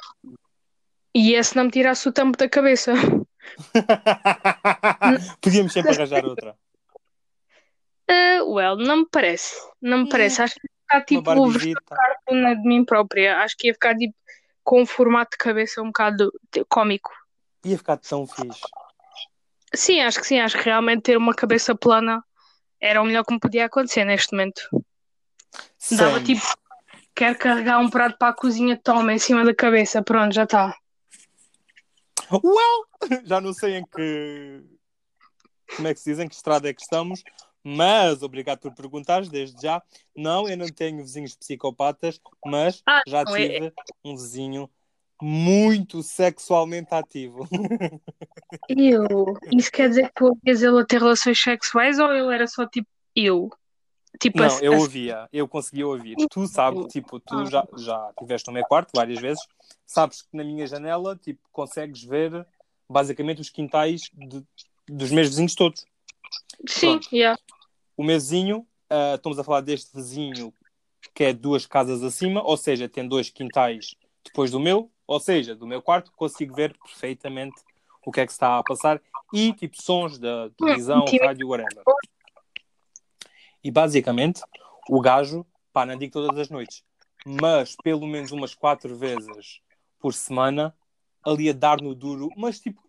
E 1.14 1.34
esse 1.34 1.56
não 1.56 1.66
me 1.66 1.72
tirasse 1.72 2.08
o 2.08 2.14
tampo 2.14 2.38
da 2.38 2.48
cabeça. 2.48 2.94
Podíamos 5.42 5.74
sempre 5.74 5.92
arranjar 5.92 6.26
outra. 6.26 6.56
Uh, 8.10 8.44
well, 8.54 8.78
não 8.78 8.98
me 8.98 9.08
parece. 9.12 9.56
Não 9.82 10.00
me 10.00 10.10
parece. 10.10 10.42
Acho 10.42 10.56
que 10.56 10.68
ia 10.68 10.72
ficar 10.82 11.06
tipo 11.06 11.24
cartuna 11.90 12.56
de 12.56 12.68
mim 12.68 12.84
própria. 12.86 13.40
Acho 13.40 13.56
que 13.58 13.68
ia 13.68 13.74
ficar 13.74 13.96
tipo 13.96 14.14
com 14.64 14.84
um 14.84 14.86
formato 14.86 15.32
de 15.32 15.38
cabeça 15.38 15.82
um 15.82 15.88
bocado 15.88 16.32
cómico. 16.68 17.12
Ia 17.66 17.78
ficar 17.78 17.98
tão 17.98 18.26
fixe. 18.26 18.62
Sim, 19.74 20.02
acho 20.02 20.20
que 20.20 20.28
sim. 20.28 20.40
Acho 20.40 20.58
que 20.58 20.64
realmente 20.64 21.04
ter 21.04 21.18
uma 21.18 21.34
cabeça 21.34 21.76
plana 21.76 22.24
era 22.80 23.02
o 23.02 23.06
melhor 23.06 23.24
que 23.26 23.34
me 23.34 23.40
podia 23.40 23.66
acontecer 23.66 24.06
neste 24.06 24.32
momento. 24.32 24.62
Dava 25.92 26.16
Sem. 26.18 26.24
tipo, 26.24 26.46
quero 27.14 27.38
carregar 27.38 27.80
um 27.80 27.90
prato 27.90 28.18
para 28.18 28.30
a 28.30 28.34
cozinha, 28.36 28.80
toma 28.82 29.14
em 29.14 29.20
cima 29.20 29.44
da 29.44 29.54
cabeça, 29.54 30.02
pronto, 30.02 30.34
já 30.34 30.44
está. 30.44 30.76
Well, 32.32 32.86
já 33.26 33.42
não 33.42 33.54
sei 33.54 33.78
em 33.78 33.86
que. 33.86 34.64
Como 35.76 35.88
é 35.88 35.94
que 35.94 36.00
se 36.00 36.10
diz, 36.10 36.20
em 36.20 36.28
que 36.28 36.36
estrada 36.36 36.68
é 36.70 36.74
que 36.74 36.82
estamos, 36.82 37.24
mas 37.64 38.24
obrigado 38.24 38.60
por 38.60 38.74
perguntares 38.74 39.30
desde 39.30 39.62
já. 39.62 39.82
Não, 40.16 40.48
eu 40.50 40.58
não 40.58 40.68
tenho 40.68 40.98
vizinhos 40.98 41.36
psicopatas, 41.36 42.20
mas 42.46 42.82
Ah, 42.88 43.02
já 43.08 43.22
é- 43.22 43.26
tive 43.26 43.74
um 44.04 44.16
vizinho 44.16 44.70
muito 45.22 46.02
sexualmente 46.04 46.94
ativo. 46.94 47.48
Eu, 48.68 49.38
isso 49.52 49.72
quer 49.72 49.90
dizer 49.90 50.08
que 50.08 50.14
tu 50.16 50.26
ouvias 50.28 50.62
ele 50.62 50.80
a 50.80 50.86
ter 50.86 51.00
relações 51.00 51.40
sexuais 51.42 52.00
ou 52.00 52.12
ele 52.14 52.34
era 52.34 52.48
só 52.48 52.66
tipo 52.68 52.88
eu? 53.16 53.50
Tipo 54.20 54.40
Não, 54.40 54.46
assim- 54.46 54.66
eu 54.66 54.74
ouvia, 54.78 55.28
eu 55.32 55.48
conseguia 55.48 55.88
ouvir. 55.88 56.16
Tu 56.30 56.48
sabes, 56.48 56.88
tipo, 56.92 57.20
tu 57.20 57.36
Ah. 57.38 57.46
já, 57.46 57.68
já 57.78 58.12
tiveste 58.18 58.48
no 58.48 58.54
meu 58.54 58.64
quarto 58.66 58.92
várias 58.94 59.20
vezes, 59.20 59.44
sabes 59.86 60.22
que 60.22 60.36
na 60.36 60.44
minha 60.44 60.66
janela, 60.68 61.16
tipo, 61.16 61.40
consegues 61.52 62.04
ver 62.04 62.46
basicamente 62.90 63.40
os 63.42 63.50
quintais 63.50 64.10
de- 64.14 64.44
dos 64.88 65.12
meus 65.12 65.30
vizinhos 65.30 65.54
todos. 65.56 65.86
Sim, 66.68 67.00
Pronto. 67.00 67.16
yeah. 67.16 67.40
O 67.96 68.04
meu 68.04 68.16
vizinho, 68.16 68.68
ah, 68.90 69.14
estamos 69.16 69.38
a 69.40 69.44
falar 69.44 69.62
deste 69.62 69.96
vizinho 69.96 70.54
que 71.14 71.24
é 71.26 71.34
duas 71.34 71.66
casas 71.66 72.04
acima, 72.04 72.44
ou 72.44 72.58
seja, 72.58 72.90
tem 72.90 73.08
dois 73.08 73.30
quintais 73.30 73.96
depois 74.26 74.52
do 74.52 74.60
meu, 74.60 74.92
ou 75.10 75.20
seja, 75.20 75.56
do 75.56 75.66
meu 75.66 75.82
quarto, 75.82 76.12
consigo 76.12 76.54
ver 76.54 76.78
perfeitamente 76.78 77.60
o 78.06 78.12
que 78.12 78.22
é 78.22 78.28
que 78.28 78.32
está 78.32 78.60
a 78.60 78.64
passar 78.64 79.02
e 79.34 79.52
tipo 79.54 79.82
sons 79.82 80.20
da 80.20 80.52
televisão, 80.52 81.04
rádio, 81.20 81.48
whatever. 81.48 81.84
E 83.64 83.72
basicamente, 83.72 84.44
o 84.88 85.02
gajo, 85.02 85.44
pá, 85.74 85.84
não 85.84 85.98
digo 85.98 86.14
todas 86.14 86.38
as 86.38 86.52
noites, 86.52 86.84
mas 87.26 87.76
pelo 87.84 88.06
menos 88.06 88.32
umas 88.32 88.54
quatro 88.54 88.96
vezes 88.96 89.62
por 90.00 90.14
semana, 90.14 90.76
ali 91.26 91.50
a 91.50 91.54
dar 91.54 91.82
no 91.82 91.96
duro, 91.96 92.30
mas 92.38 92.60
tipo, 92.60 92.80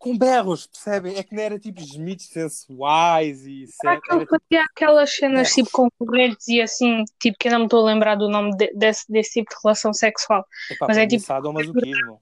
com 0.00 0.16
berros, 0.16 0.66
percebem? 0.66 1.16
É 1.16 1.22
que 1.22 1.34
não 1.34 1.42
era 1.42 1.58
tipo 1.58 1.78
gemidos 1.78 2.24
sensuais 2.24 3.46
e 3.46 3.66
Será 3.66 4.00
que 4.00 4.12
ele 4.12 4.26
fazia 4.26 4.64
aquelas 4.64 5.14
cenas 5.14 5.52
tipo 5.52 5.70
concorrentes 5.70 6.48
e 6.48 6.60
assim, 6.60 7.04
tipo, 7.20 7.36
que 7.38 7.48
eu 7.48 7.52
não 7.52 7.58
me 7.60 7.64
estou 7.66 7.86
a 7.86 7.92
lembrar 7.92 8.14
do 8.14 8.26
nome 8.26 8.56
de, 8.56 8.72
desse, 8.72 9.04
desse 9.12 9.34
tipo 9.34 9.50
de 9.50 9.56
relação 9.62 9.92
sexual. 9.92 10.42
Epá, 10.70 10.86
mas 10.88 10.96
é 10.96 11.06
tipo. 11.06 11.22
Sadomasoquismo. 11.22 12.18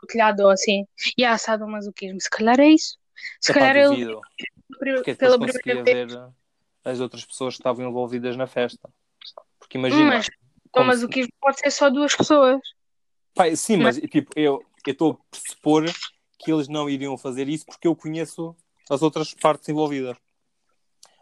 Partilhado 0.00 0.48
assim. 0.48 0.84
E 1.16 1.24
há 1.24 1.38
sadomasoquismo. 1.38 2.20
Se 2.20 2.28
calhar 2.28 2.58
é 2.58 2.66
isso. 2.66 2.98
Se 3.40 3.52
Epá, 3.52 3.60
calhar 3.60 3.76
eu. 3.76 3.90
duvido. 3.90 4.20
Porque 4.76 5.14
Pela 5.14 5.38
depois 5.38 5.52
conseguia 5.52 5.84
ver 5.84 6.08
as 6.84 6.98
outras 6.98 7.24
pessoas 7.24 7.54
que 7.54 7.60
estavam 7.60 7.88
envolvidas 7.88 8.36
na 8.36 8.48
festa. 8.48 8.90
Porque 9.60 9.78
imagina. 9.78 10.04
Mas 10.04 10.28
o 10.74 10.82
masoquismo 10.82 11.32
pode 11.40 11.60
ser 11.60 11.70
só 11.70 11.88
duas 11.88 12.16
pessoas. 12.16 12.60
Pai, 13.36 13.54
sim, 13.54 13.76
mas 13.76 13.98
tipo, 14.00 14.32
eu 14.34 14.60
estou 14.84 15.12
a 15.12 15.30
pressupor 15.30 15.84
que 16.40 16.52
eles 16.52 16.68
não 16.68 16.88
iriam 16.88 17.16
fazer 17.16 17.48
isso 17.48 17.66
porque 17.66 17.86
eu 17.86 17.94
conheço 17.94 18.56
as 18.88 19.02
outras 19.02 19.34
partes 19.34 19.68
envolvidas. 19.68 20.16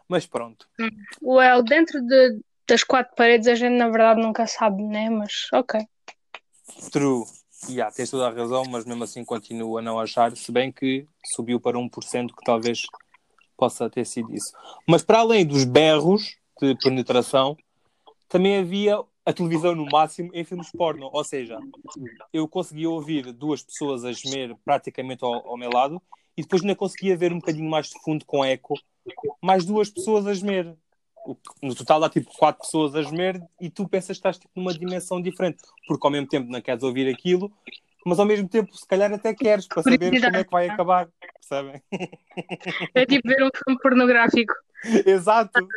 Mas 0.07 0.25
pronto. 0.25 0.67
Well, 1.21 1.61
dentro 1.61 2.01
de, 2.01 2.39
das 2.67 2.83
quatro 2.83 3.15
paredes 3.15 3.47
a 3.47 3.55
gente 3.55 3.77
na 3.77 3.89
verdade 3.89 4.21
nunca 4.21 4.47
sabe, 4.47 4.81
né? 4.81 5.09
Mas 5.09 5.47
ok. 5.53 5.79
True. 6.91 7.25
Yeah, 7.67 7.93
tens 7.93 8.09
toda 8.09 8.27
a 8.27 8.31
razão, 8.31 8.63
mas 8.65 8.85
mesmo 8.85 9.03
assim 9.03 9.23
continuo 9.25 9.77
a 9.77 9.81
não 9.81 9.99
achar, 9.99 10.35
se 10.35 10.49
bem 10.51 10.71
que 10.71 11.05
subiu 11.35 11.59
para 11.59 11.77
1% 11.77 12.33
que 12.33 12.43
talvez 12.45 12.83
possa 13.57 13.89
ter 13.89 14.05
sido 14.05 14.33
isso. 14.33 14.53
Mas 14.87 15.03
para 15.03 15.19
além 15.19 15.45
dos 15.45 15.65
berros 15.65 16.37
de 16.61 16.75
penetração, 16.75 17.57
também 18.29 18.57
havia 18.57 19.01
a 19.25 19.33
televisão 19.33 19.75
no 19.75 19.85
máximo 19.85 20.29
em 20.33 20.43
filmes 20.43 20.71
porno. 20.71 21.09
Ou 21.11 21.23
seja, 21.23 21.59
eu 22.33 22.47
conseguia 22.47 22.89
ouvir 22.89 23.31
duas 23.31 23.61
pessoas 23.61 24.03
a 24.03 24.11
gemer 24.11 24.55
praticamente 24.65 25.23
ao, 25.23 25.47
ao 25.47 25.57
meu 25.57 25.69
lado 25.69 26.01
e 26.37 26.41
depois 26.41 26.61
ainda 26.61 26.75
conseguia 26.75 27.17
ver 27.17 27.33
um 27.33 27.39
bocadinho 27.39 27.69
mais 27.69 27.89
de 27.89 28.01
fundo 28.01 28.25
com 28.25 28.43
eco, 28.45 28.73
mais 29.41 29.65
duas 29.65 29.89
pessoas 29.89 30.25
a 30.25 30.33
gemer. 30.33 30.73
No 31.61 31.75
total 31.75 32.03
há 32.03 32.09
tipo 32.09 32.31
quatro 32.37 32.61
pessoas 32.61 32.95
a 32.95 33.03
gemer 33.03 33.43
e 33.59 33.69
tu 33.69 33.87
pensas 33.87 34.07
que 34.07 34.13
estás 34.13 34.37
tipo, 34.37 34.51
numa 34.55 34.73
dimensão 34.73 35.21
diferente, 35.21 35.61
porque 35.87 36.07
ao 36.07 36.11
mesmo 36.11 36.27
tempo 36.27 36.49
não 36.49 36.61
queres 36.61 36.81
ouvir 36.81 37.13
aquilo, 37.13 37.51
mas 38.05 38.19
ao 38.19 38.25
mesmo 38.25 38.47
tempo 38.47 38.75
se 38.75 38.87
calhar 38.87 39.11
até 39.11 39.33
queres 39.33 39.67
para 39.67 39.83
saber 39.83 40.21
como 40.21 40.37
é 40.37 40.43
que 40.43 40.51
vai 40.51 40.69
acabar, 40.69 41.09
percebem? 41.33 41.83
É 42.95 43.05
tipo 43.05 43.27
ver 43.27 43.43
um 43.43 43.49
filme 43.53 43.79
pornográfico. 43.81 44.53
Exato. 45.05 45.67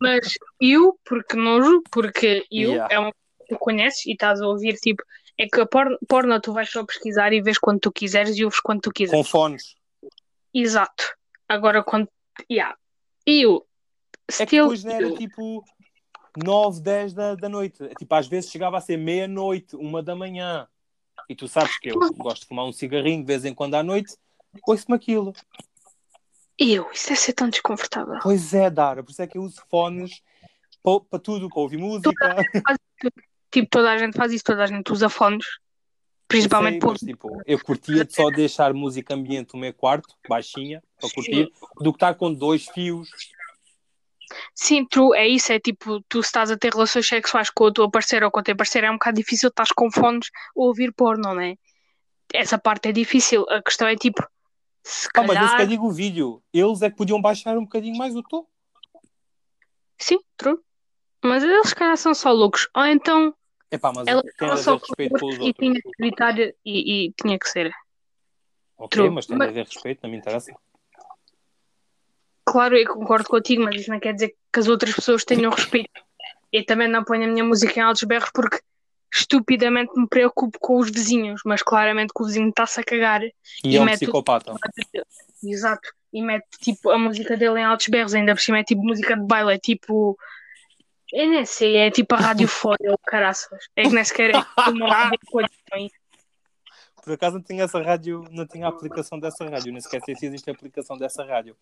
Mas 0.00 0.34
eu, 0.60 0.98
porque 1.04 1.36
nojo, 1.36 1.82
porque 1.90 2.46
eu 2.50 2.70
Yeah. 2.70 2.94
é 2.94 2.98
uma 2.98 3.12
coisa 3.12 3.44
que 3.48 3.54
tu 3.54 3.58
conheces 3.58 4.06
e 4.06 4.12
estás 4.12 4.40
a 4.40 4.46
ouvir, 4.46 4.74
tipo, 4.74 5.02
é 5.38 5.46
que 5.46 5.60
a 5.60 5.66
porno, 5.66 5.98
porno 6.08 6.40
tu 6.40 6.52
vais 6.52 6.70
só 6.70 6.84
pesquisar 6.84 7.32
e 7.32 7.40
vês 7.40 7.58
quando 7.58 7.80
tu 7.80 7.90
quiseres 7.90 8.36
e 8.36 8.44
ouves 8.44 8.60
quando 8.60 8.80
tu 8.80 8.90
quiseres. 8.90 9.16
Com 9.16 9.24
fones. 9.24 9.74
Exato. 10.52 11.14
Agora 11.48 11.82
quando. 11.82 12.08
Yeah. 12.50 12.76
Eu. 13.26 13.66
É 14.28 14.46
que 14.46 14.56
Still. 14.56 14.64
depois 14.64 14.84
não 14.84 14.92
era 14.92 15.14
tipo 15.14 15.64
9, 16.36 16.80
10 16.80 17.14
da, 17.14 17.34
da 17.34 17.48
noite. 17.48 17.88
Tipo, 17.98 18.14
às 18.14 18.28
vezes 18.28 18.50
chegava 18.50 18.78
a 18.78 18.80
ser 18.80 18.96
meia-noite, 18.96 19.76
uma 19.76 20.02
da 20.02 20.14
manhã. 20.14 20.68
E 21.28 21.34
tu 21.34 21.46
sabes 21.48 21.78
que 21.78 21.90
eu 21.90 21.98
gosto 22.16 22.42
de 22.42 22.48
fumar 22.48 22.64
um 22.64 22.72
cigarrinho 22.72 23.20
de 23.20 23.26
vez 23.26 23.44
em 23.44 23.54
quando 23.54 23.74
à 23.74 23.82
noite, 23.82 24.14
ouço-me 24.66 24.96
aquilo. 24.96 25.32
Eu. 26.60 26.90
Isso 26.92 27.08
deve 27.08 27.20
ser 27.20 27.32
tão 27.32 27.48
desconfortável. 27.48 28.18
Pois 28.22 28.52
é, 28.52 28.68
Dara, 28.68 29.02
por 29.02 29.10
isso 29.10 29.22
é 29.22 29.26
que 29.26 29.38
eu 29.38 29.42
uso 29.42 29.62
fones 29.70 30.20
para, 30.82 31.00
para 31.00 31.18
tudo, 31.18 31.48
para 31.48 31.60
ouvir 31.60 31.78
música. 31.78 32.36
Tipo, 33.50 33.68
toda 33.68 33.90
a 33.90 33.98
gente 33.98 34.16
faz 34.16 34.30
isso, 34.30 34.44
toda 34.44 34.62
a 34.62 34.66
gente 34.66 34.92
usa 34.92 35.08
fones. 35.08 35.46
Principalmente 36.28 36.74
Sei, 36.74 36.80
por. 36.80 36.92
mas, 36.92 37.00
tipo, 37.00 37.42
eu 37.44 37.58
curtia 37.58 38.04
de 38.04 38.14
só 38.14 38.30
deixar 38.30 38.72
música 38.72 39.14
ambiente 39.14 39.54
no 39.54 39.60
meu 39.60 39.74
quarto, 39.74 40.14
baixinha, 40.28 40.80
para 41.00 41.10
curtir, 41.10 41.50
do 41.80 41.92
que 41.92 41.96
estar 41.96 42.14
com 42.14 42.32
dois 42.32 42.66
fios. 42.66 43.08
Sim, 44.54 44.86
true, 44.86 45.16
é 45.16 45.26
isso, 45.26 45.52
é 45.52 45.58
tipo, 45.58 46.00
tu 46.08 46.22
se 46.22 46.28
estás 46.28 46.52
a 46.52 46.56
ter 46.56 46.72
relações 46.72 47.08
sexuais 47.08 47.50
com 47.50 47.64
o 47.64 47.72
teu 47.72 47.90
parceiro 47.90 48.26
ou 48.26 48.30
com 48.30 48.38
o 48.38 48.42
teu 48.44 48.54
parceiro, 48.54 48.86
é 48.86 48.90
um 48.90 48.94
bocado 48.94 49.16
difícil 49.16 49.48
estás 49.48 49.72
com 49.72 49.90
fones 49.90 50.28
a 50.56 50.60
ouvir 50.60 50.92
porno, 50.92 51.34
não 51.34 51.40
é? 51.40 51.56
Essa 52.32 52.56
parte 52.56 52.90
é 52.90 52.92
difícil. 52.92 53.44
A 53.48 53.60
questão 53.60 53.88
é 53.88 53.96
tipo, 53.96 54.22
se 54.82 55.08
Ah, 55.14 55.22
mas 55.22 55.34
calhar. 55.34 55.50
sequer 55.50 55.66
digo 55.66 55.86
o 55.86 55.92
vídeo. 55.92 56.42
Eles 56.52 56.82
é 56.82 56.90
que 56.90 56.96
podiam 56.96 57.20
baixar 57.20 57.56
um 57.56 57.62
bocadinho 57.64 57.96
mais 57.96 58.14
o 58.16 58.22
tom. 58.22 58.46
Sim, 59.98 60.18
true. 60.36 60.58
Mas 61.22 61.42
eles 61.42 61.68
se 61.68 61.74
calhar 61.74 61.96
são 61.96 62.14
só 62.14 62.32
loucos. 62.32 62.68
Ou 62.74 62.84
então 62.86 63.34
Epá, 63.70 63.92
mas 63.94 64.06
ela 64.08 64.22
tem 64.38 64.56
só 64.56 64.76
respeito 64.76 65.14
pelos 65.18 65.36
e 65.36 65.40
outros. 65.42 65.54
tinha 65.58 65.74
que 65.80 65.90
gritar 65.98 66.38
e, 66.38 66.54
e 66.64 67.12
tinha 67.12 67.38
que 67.38 67.48
ser. 67.48 67.70
Ok, 68.76 68.88
True. 68.96 69.10
mas 69.10 69.26
tem 69.26 69.36
Mas- 69.36 69.48
haver 69.50 69.66
respeito, 69.66 70.00
não 70.02 70.10
me 70.10 70.16
interessa. 70.16 70.52
Claro, 72.44 72.76
eu 72.76 72.94
concordo 72.94 73.28
contigo, 73.28 73.62
mas 73.62 73.80
isso 73.80 73.90
não 73.90 74.00
quer 74.00 74.14
dizer 74.14 74.34
que 74.52 74.58
as 74.58 74.66
outras 74.66 74.94
pessoas 74.94 75.24
tenham 75.24 75.52
respeito. 75.52 75.90
Eu 76.52 76.64
também 76.66 76.88
não 76.88 77.04
ponho 77.04 77.24
a 77.24 77.28
minha 77.28 77.44
música 77.44 77.78
em 77.78 77.82
altos 77.82 78.02
berros 78.04 78.30
porque 78.34 78.60
estupidamente 79.12 79.92
me 79.98 80.06
preocupo 80.08 80.58
com 80.60 80.78
os 80.78 80.90
vizinhos, 80.90 81.42
mas 81.44 81.62
claramente 81.62 82.12
que 82.14 82.22
o 82.22 82.26
vizinho 82.26 82.48
está-se 82.48 82.80
a 82.80 82.84
cagar. 82.84 83.22
E, 83.22 83.32
E 83.64 83.76
é 83.76 83.80
um 83.80 83.84
mete- 83.84 83.98
psicopata. 84.00 84.54
Exato. 85.42 85.92
E 86.12 86.22
mete 86.22 86.46
tipo 86.60 86.90
a 86.90 86.98
música 86.98 87.36
dele 87.36 87.60
em 87.60 87.64
altos 87.64 87.86
berros, 87.88 88.14
ainda 88.14 88.34
por 88.34 88.40
cima 88.40 88.58
é 88.58 88.64
tipo 88.64 88.82
música 88.82 89.16
de 89.16 89.22
baile, 89.26 89.54
é 89.54 89.58
tipo. 89.58 90.16
Eu 91.12 91.28
nem 91.28 91.44
sei, 91.44 91.76
é 91.76 91.90
tipo 91.90 92.14
a 92.14 92.18
rádio 92.18 92.48
ou 92.88 92.98
caraças. 93.06 93.58
É 93.76 93.82
que 93.82 93.88
nem 93.90 94.04
sequer 94.04 94.30
é 94.34 94.38
uma 94.68 94.88
rádio? 94.94 95.18
Por 97.02 97.14
acaso 97.14 97.36
não 97.36 97.42
tinha 97.42 97.64
essa 97.64 97.80
rádio, 97.82 98.24
não 98.30 98.46
tinha 98.46 98.66
a 98.66 98.68
aplicação 98.68 99.18
dessa 99.18 99.48
rádio, 99.48 99.72
nem 99.72 99.80
sequer 99.80 100.02
sei 100.04 100.14
se 100.14 100.26
existe 100.26 100.50
a 100.50 100.52
aplicação 100.52 100.98
dessa 100.98 101.24
rádio. 101.24 101.56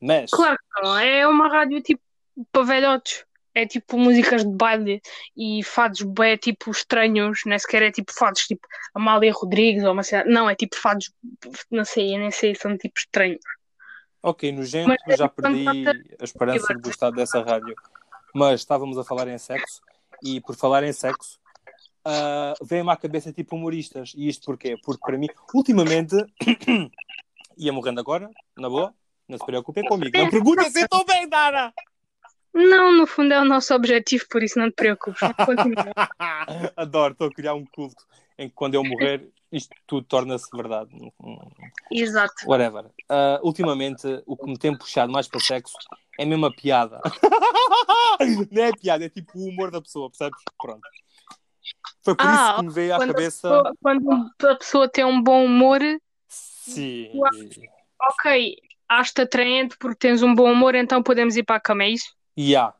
Mas, 0.00 0.30
Claro 0.30 0.56
que 0.56 0.82
não, 0.82 0.96
é 0.98 1.26
uma 1.26 1.48
rádio 1.48 1.82
tipo 1.82 2.00
para 2.52 2.62
velhotes. 2.62 3.24
É 3.56 3.64
tipo 3.66 3.96
músicas 3.96 4.44
de 4.44 4.50
baile 4.54 5.00
e 5.34 5.62
fados 5.64 6.02
bem 6.02 6.36
tipo 6.36 6.70
estranhos, 6.70 7.40
nem 7.46 7.58
sequer 7.58 7.84
é 7.84 7.90
tipo 7.90 8.12
fados 8.12 8.42
tipo 8.42 8.68
Amália 8.94 9.32
Rodrigues 9.32 9.82
ou 9.82 9.92
uma 9.92 10.02
cidade. 10.02 10.28
Não, 10.28 10.48
é 10.50 10.54
tipo 10.54 10.76
fados, 10.76 11.10
não 11.70 11.82
sei, 11.82 12.18
nem 12.18 12.30
sei, 12.30 12.54
são 12.54 12.76
tipo 12.76 12.98
estranhos. 12.98 13.40
ok, 14.22 14.52
nojento, 14.52 14.88
Mas 14.88 14.98
é 15.14 15.16
já 15.16 15.28
quando 15.30 15.54
perdi 15.54 15.84
passa- 15.84 15.98
a 16.20 16.24
esperança 16.24 16.74
de 16.74 16.80
gostar 16.82 17.10
dessa 17.12 17.42
rádio. 17.42 17.74
Mas 18.34 18.60
estávamos 18.60 18.98
a 18.98 19.04
falar 19.04 19.26
em 19.28 19.38
sexo, 19.38 19.80
e 20.22 20.38
por 20.42 20.54
falar 20.54 20.84
em 20.84 20.92
sexo, 20.92 21.38
ah, 22.04 22.52
vem-me 22.62 22.90
à 22.90 22.96
cabeça 22.96 23.32
tipo 23.32 23.56
humoristas. 23.56 24.12
E 24.14 24.28
isto 24.28 24.44
porquê? 24.44 24.76
Porque 24.84 25.00
para 25.00 25.16
mim, 25.16 25.28
ultimamente, 25.54 26.14
ia 27.56 27.72
morrendo 27.72 28.00
agora, 28.00 28.28
na 28.54 28.68
boa, 28.68 28.92
não 29.26 29.38
se 29.38 29.46
preocupem 29.46 29.82
comigo. 29.84 30.18
Não 30.18 30.28
perguntem 30.28 30.70
se 30.70 30.80
estou 30.82 31.06
bem, 31.06 31.26
Dara! 31.26 31.72
Não, 32.56 32.90
no 32.92 33.06
fundo 33.06 33.34
é 33.34 33.40
o 33.40 33.44
nosso 33.44 33.74
objetivo, 33.74 34.24
por 34.30 34.42
isso 34.42 34.58
não 34.58 34.70
te 34.70 34.74
preocupes. 34.76 35.20
Adoro, 36.76 37.12
estou 37.12 37.28
a 37.28 37.32
criar 37.32 37.52
um 37.54 37.66
culto 37.66 38.02
em 38.38 38.48
que 38.48 38.54
quando 38.54 38.74
eu 38.74 38.82
morrer, 38.82 39.28
isto 39.52 39.74
tudo 39.86 40.06
torna-se 40.06 40.48
verdade. 40.56 40.90
Exato. 41.90 42.34
Whatever. 42.46 42.86
Ah, 43.08 43.38
ultimamente, 43.42 44.06
o 44.26 44.36
que 44.36 44.46
me 44.46 44.58
tem 44.58 44.74
puxado 44.76 45.12
mais 45.12 45.28
para 45.28 45.36
o 45.38 45.40
sexo 45.42 45.76
é 46.18 46.24
mesmo 46.24 46.46
a 46.46 46.50
piada. 46.54 47.00
Não 48.50 48.62
é 48.62 48.72
piada, 48.72 49.04
é 49.04 49.08
tipo 49.10 49.38
o 49.38 49.48
humor 49.48 49.70
da 49.70 49.82
pessoa, 49.82 50.08
percebes? 50.08 50.42
Pronto. 50.58 50.80
Foi 52.02 52.14
por 52.14 52.24
Ah, 52.24 52.34
isso 52.34 52.54
que 52.56 52.62
me 52.62 52.72
veio 52.72 52.94
à 52.94 52.96
quando 52.96 53.10
a 53.10 53.14
cabeça. 53.14 53.48
pessoa- 53.48 53.72
Quando 53.82 54.10
a 54.48 54.54
pessoa 54.56 54.88
tem 54.88 55.04
um 55.04 55.22
bom 55.22 55.44
humor, 55.44 55.80
Sim. 56.28 57.12
ok, 58.00 58.56
acho-te 58.88 59.20
atraente 59.22 59.76
porque 59.78 59.98
tens 59.98 60.22
um 60.22 60.34
bom 60.34 60.50
humor, 60.50 60.74
então 60.74 61.02
podemos 61.02 61.36
ir 61.36 61.42
para 61.42 61.56
a 61.56 61.60
cama, 61.60 61.84
é 61.84 61.90
isso? 61.90 62.15
Yeah. 62.38 62.74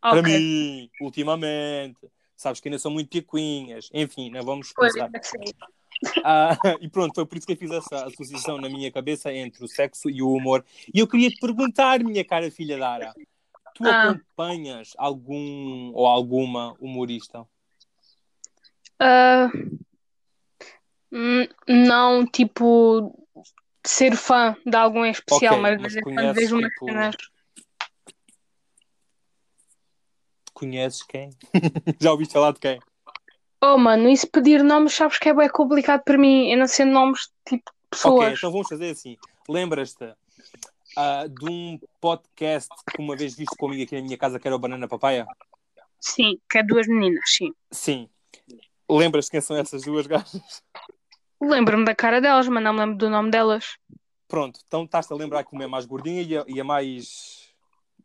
Para 0.00 0.20
Ok. 0.20 0.22
mim, 0.22 0.90
ultimamente. 1.00 1.98
Sabes 2.36 2.60
que 2.60 2.68
ainda 2.68 2.78
são 2.78 2.90
muito 2.90 3.08
picuinhas. 3.08 3.88
Enfim, 3.92 4.30
não 4.30 4.42
vamos 4.42 4.72
Pois, 4.72 4.94
começar. 4.94 5.10
Ah, 6.24 6.58
e 6.80 6.88
pronto, 6.88 7.14
foi 7.14 7.24
por 7.24 7.38
isso 7.38 7.46
que 7.46 7.52
eu 7.52 7.56
fiz 7.56 7.70
essa 7.70 8.04
associação 8.06 8.58
na 8.58 8.68
minha 8.68 8.90
cabeça 8.90 9.32
entre 9.32 9.64
o 9.64 9.68
sexo 9.68 10.10
e 10.10 10.20
o 10.20 10.32
humor. 10.32 10.64
E 10.92 10.98
eu 10.98 11.06
queria 11.06 11.30
te 11.30 11.38
perguntar, 11.38 12.00
minha 12.02 12.24
cara 12.24 12.50
filha 12.50 12.76
Dara, 12.76 13.14
tu 13.72 13.84
Ah. 13.86 14.10
acompanhas 14.10 14.94
algum 14.98 15.92
ou 15.94 16.04
alguma 16.08 16.74
humorista? 16.80 17.46
Hum, 21.12 21.46
não, 21.68 22.26
tipo, 22.26 23.26
ser 23.86 24.16
fã 24.16 24.56
de 24.66 24.76
algum 24.76 25.04
em 25.04 25.10
especial, 25.10 25.54
Ok, 25.56 25.62
mas 25.62 25.80
mas 25.80 26.00
conheces, 26.02 26.34
vejo 26.34 26.56
umas 26.56 26.72
tipo, 26.72 26.86
cenas. 26.86 27.16
Conheces 30.62 31.02
quem? 31.02 31.30
Já 32.00 32.12
ouviste 32.12 32.34
falar 32.34 32.52
de 32.52 32.60
quem? 32.60 32.78
Oh, 33.60 33.76
mano, 33.76 34.08
isso 34.08 34.28
pedir 34.30 34.62
nomes, 34.62 34.94
sabes 34.94 35.18
que 35.18 35.28
é 35.28 35.34
bem 35.34 35.48
complicado 35.48 36.04
para 36.04 36.16
mim. 36.16 36.52
Eu 36.52 36.58
não 36.58 36.68
sei 36.68 36.84
nomes 36.84 37.32
tipo 37.44 37.68
Ok, 37.68 37.80
pessoas. 37.90 38.38
então 38.38 38.52
vamos 38.52 38.68
fazer 38.68 38.90
assim. 38.90 39.16
Lembras-te 39.48 40.14
ah, 40.96 41.26
de 41.26 41.50
um 41.50 41.80
podcast 42.00 42.68
que 42.94 43.02
uma 43.02 43.16
vez 43.16 43.34
viste 43.34 43.56
comigo 43.56 43.82
aqui 43.82 43.96
na 43.96 44.02
minha 44.02 44.16
casa 44.16 44.38
que 44.38 44.46
era 44.46 44.54
o 44.54 44.58
Banana 44.58 44.86
Papaya? 44.86 45.26
Sim, 45.98 46.38
que 46.48 46.58
é 46.58 46.62
duas 46.62 46.86
meninas, 46.86 47.24
sim. 47.26 47.52
Sim. 47.72 48.08
Lembras 48.88 49.28
quem 49.28 49.40
são 49.40 49.56
essas 49.56 49.82
duas 49.82 50.06
gajas? 50.06 50.62
Lembro-me 51.40 51.84
da 51.84 51.94
cara 51.94 52.20
delas, 52.20 52.46
mas 52.46 52.62
não 52.62 52.72
me 52.72 52.78
lembro 52.78 52.98
do 52.98 53.10
nome 53.10 53.32
delas. 53.32 53.76
Pronto, 54.28 54.60
então 54.64 54.84
estás-te 54.84 55.12
a 55.12 55.16
lembrar 55.16 55.42
que 55.42 55.52
uma 55.52 55.64
é 55.64 55.66
mais 55.66 55.86
gordinha 55.86 56.22
e 56.22 56.38
a, 56.38 56.44
e 56.46 56.60
a 56.60 56.64
mais 56.64 57.41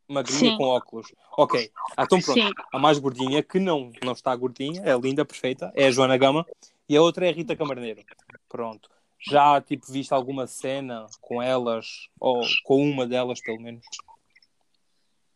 magrinha 0.07 0.51
Sim. 0.51 0.57
com 0.57 0.63
óculos. 0.63 1.07
Ok, 1.37 1.69
Ah, 1.95 2.03
então 2.03 2.19
pronto. 2.19 2.41
Sim. 2.41 2.51
A 2.73 2.79
mais 2.79 2.97
gordinha, 2.97 3.43
que 3.43 3.59
não, 3.59 3.91
não 4.03 4.13
está 4.13 4.35
gordinha, 4.35 4.81
é 4.83 4.97
linda, 4.97 5.25
perfeita, 5.25 5.71
é 5.75 5.87
a 5.87 5.91
Joana 5.91 6.17
Gama. 6.17 6.45
E 6.89 6.95
a 6.95 7.01
outra 7.01 7.25
é 7.27 7.29
a 7.29 7.33
Rita 7.33 7.55
Camarneiro. 7.55 8.01
Pronto. 8.47 8.89
Já, 9.19 9.59
tipo, 9.59 9.91
viste 9.91 10.13
alguma 10.13 10.47
cena 10.47 11.05
com 11.19 11.41
elas, 11.41 12.07
ou 12.19 12.41
com 12.63 12.81
uma 12.89 13.05
delas, 13.05 13.41
pelo 13.41 13.59
menos? 13.59 13.83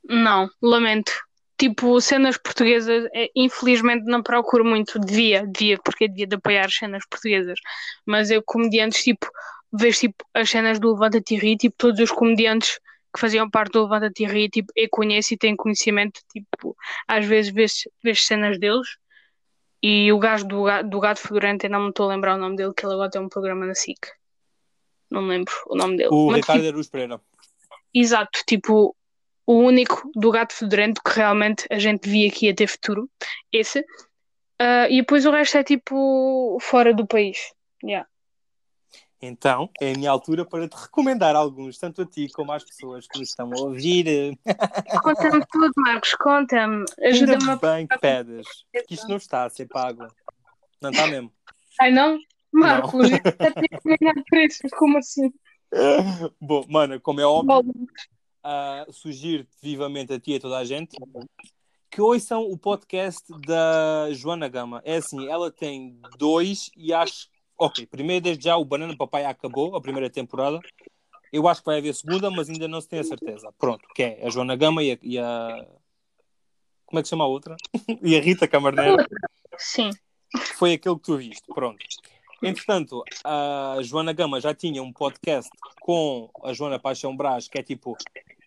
Não, 0.04 0.50
lamento. 0.62 1.12
Tipo, 1.58 2.00
cenas 2.02 2.38
portuguesas, 2.38 3.08
é, 3.14 3.30
infelizmente 3.36 4.06
não 4.06 4.24
procuro 4.24 4.66
muito. 4.66 4.98
Devia, 5.00 5.46
devia, 5.46 5.78
porque 5.84 6.08
devia 6.08 6.26
de 6.26 6.36
apoiar 6.36 6.66
as 6.66 6.76
cenas 6.76 7.06
portuguesas. 7.08 7.60
Mas 8.06 8.32
eu, 8.32 8.42
comediantes, 8.44 9.04
tipo, 9.04 9.28
vejo 9.72 10.00
tipo, 10.00 10.26
as 10.34 10.50
cenas 10.50 10.80
do 10.80 10.94
Levanta-te 10.94 11.36
e 11.36 11.38
Ri, 11.38 11.58
tipo, 11.58 11.76
todos 11.78 12.00
os 12.00 12.12
comediantes 12.12 12.80
que 13.14 13.20
faziam 13.20 13.50
parte 13.50 13.74
do 13.74 13.84
Levanta-te 13.84 14.24
e 14.24 14.28
Ri, 14.28 14.50
tipo, 14.50 14.72
eu 14.76 14.88
conheço 14.90 15.34
e 15.34 15.38
tenho 15.38 15.58
conhecimento, 15.58 16.22
tipo, 16.32 16.76
às 17.08 17.26
vezes 17.26 17.52
vejo 17.52 18.22
cenas 18.22 18.60
deles. 18.60 18.88
E 19.84 20.12
o 20.12 20.20
gajo 20.20 20.48
do, 20.48 20.66
do 20.84 21.00
Gato 21.00 21.20
Fedorento, 21.20 21.66
ainda 21.66 21.78
não 21.78 21.86
me 21.86 21.90
estou 21.90 22.06
a 22.06 22.14
lembrar 22.14 22.36
o 22.36 22.40
nome 22.40 22.56
dele, 22.56 22.74
que 22.76 22.86
ele 22.86 22.94
agora 22.94 23.10
tem 23.10 23.22
um 23.22 23.30
programa 23.30 23.66
na 23.66 23.74
SIC. 23.74 24.00
Não 25.10 25.24
me 25.24 25.30
lembro 25.30 25.54
o 25.68 25.76
nome 25.76 25.98
dele. 25.98 26.10
O 26.12 26.28
Mas, 26.28 26.42
Ricardo 26.42 26.68
Aruz 26.68 26.88
Pereira. 26.88 27.20
Exato, 27.94 28.40
tipo, 28.48 28.96
o 29.46 29.54
único 29.54 30.10
do 30.16 30.32
gato 30.32 30.54
fedorento 30.54 31.02
que 31.04 31.12
realmente 31.12 31.66
a 31.70 31.80
gente 31.80 32.08
via 32.08 32.32
que 32.32 32.46
ia 32.46 32.56
ter 32.56 32.68
futuro, 32.68 33.10
esse. 33.52 33.84
Ah, 34.60 34.88
e 34.90 34.98
depois 34.98 35.26
o 35.26 35.32
resto 35.32 35.58
é 35.58 35.64
tipo 35.64 36.58
fora 36.62 36.94
do 36.94 37.08
país. 37.08 37.38
Yeah. 37.84 38.08
Então, 39.22 39.70
é 39.80 39.92
a 39.92 39.98
minha 39.98 40.10
altura 40.10 40.44
para 40.44 40.68
te 40.68 40.76
recomendar 40.76 41.36
alguns, 41.36 41.78
tanto 41.78 42.02
a 42.02 42.06
ti 42.06 42.28
como 42.34 42.52
às 42.52 42.64
pessoas 42.64 43.08
que 43.08 43.20
nos 43.20 43.30
estão 43.30 43.52
a 43.54 43.62
ouvir. 43.62 44.38
Conta-me 45.04 45.46
tudo, 45.52 45.72
Marcos, 45.78 46.14
conta-me. 46.16 46.86
Ainda 47.00 47.36
Ajuda-me 47.36 47.52
a. 47.52 47.56
bem 47.56 47.88
que 47.88 47.98
pedes, 48.00 48.48
porque 48.72 48.94
isto 48.94 49.08
não 49.08 49.18
está 49.18 49.46
a 49.46 49.50
ser 49.50 49.68
pago. 49.68 50.08
Não 50.82 50.90
está 50.90 51.06
mesmo. 51.08 51.32
Ai 51.80 51.92
não? 51.92 52.20
Marcos, 52.52 53.12
eu 53.12 53.18
já 53.18 53.52
tinha 53.52 53.80
combinado 53.82 54.24
preços, 54.30 54.72
como 54.72 54.98
assim? 54.98 55.32
Bom, 56.42 56.66
mano, 56.68 57.00
como 57.00 57.22
é 57.22 57.26
óbvio, 57.26 57.88
ah, 58.44 58.86
sugiro-te 58.90 59.56
vivamente 59.62 60.14
a 60.14 60.20
ti 60.20 60.32
e 60.32 60.36
a 60.36 60.40
toda 60.40 60.58
a 60.58 60.66
gente 60.66 60.98
que 61.92 62.02
ouçam 62.02 62.44
o 62.44 62.58
podcast 62.58 63.22
da 63.46 64.08
Joana 64.14 64.48
Gama. 64.48 64.82
É 64.86 64.96
assim, 64.96 65.28
ela 65.28 65.52
tem 65.52 66.00
dois 66.18 66.72
e 66.76 66.94
acho. 66.94 67.30
Ok, 67.64 67.86
primeiro, 67.86 68.24
desde 68.24 68.44
já, 68.46 68.58
o 68.58 68.66
Banana 68.66 68.98
Papai 68.98 69.24
acabou, 69.24 69.76
a 69.76 69.82
primeira 69.82 70.10
temporada. 70.10 70.60
Eu 71.32 71.48
acho 71.48 71.62
que 71.62 71.68
vai 71.68 71.78
haver 71.78 71.94
segunda, 71.94 72.32
mas 72.32 72.50
ainda 72.50 72.68
não 72.68 72.82
se 72.82 72.90
tem 72.90 72.98
a 73.00 73.04
certeza. 73.04 73.54
Pronto, 73.60 73.88
que 73.94 74.02
é 74.02 74.26
a 74.26 74.30
Joana 74.32 74.56
Gama 74.56 74.84
e 74.84 74.92
a. 74.94 74.98
e 75.02 75.20
a- 75.20 75.68
Como 76.86 77.00
é 77.00 77.02
que 77.04 77.08
se 77.08 77.12
chama 77.12 77.24
a 77.24 77.28
outra? 77.28 77.56
e 78.02 78.18
a 78.18 78.20
Rita 78.22 78.48
Camarneiro. 78.48 78.98
Sim, 79.58 79.92
foi 80.56 80.74
aquele 80.74 80.96
que 80.96 81.04
tu 81.04 81.18
viste. 81.18 81.44
Pronto. 81.54 81.78
Entretanto, 82.44 83.04
a 83.24 83.78
Joana 83.84 84.12
Gama 84.12 84.42
já 84.42 84.54
tinha 84.56 84.82
um 84.82 84.92
podcast 84.92 85.52
com 85.80 86.32
a 86.44 86.52
Joana 86.54 86.80
Paixão 86.80 87.16
Brás, 87.16 87.48
que 87.48 87.60
é 87.60 87.64
tipo, 87.64 87.96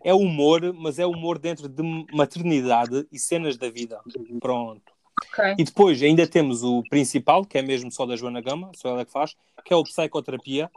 é 0.02 0.12
humor, 0.12 0.73
mas 0.75 0.99
é 0.99 1.06
humor 1.06 1.38
dentro 1.38 1.68
de 1.68 1.83
maternidade 2.12 3.06
e 3.12 3.18
cenas 3.18 3.56
da 3.56 3.71
vida. 3.71 4.00
Pronto. 4.40 4.92
Ok. 5.32 5.54
E 5.58 5.64
depois 5.64 6.02
ainda 6.02 6.26
temos 6.26 6.62
o 6.62 6.82
principal, 6.88 7.44
que 7.44 7.58
é 7.58 7.62
mesmo 7.62 7.90
só 7.90 8.04
da 8.06 8.16
Joana 8.16 8.40
Gama, 8.40 8.70
só 8.76 8.88
ela 8.90 9.04
que 9.04 9.12
faz, 9.12 9.34
que 9.64 9.72
é 9.72 9.76
o 9.76 9.82
Psicoterapia. 9.84 10.70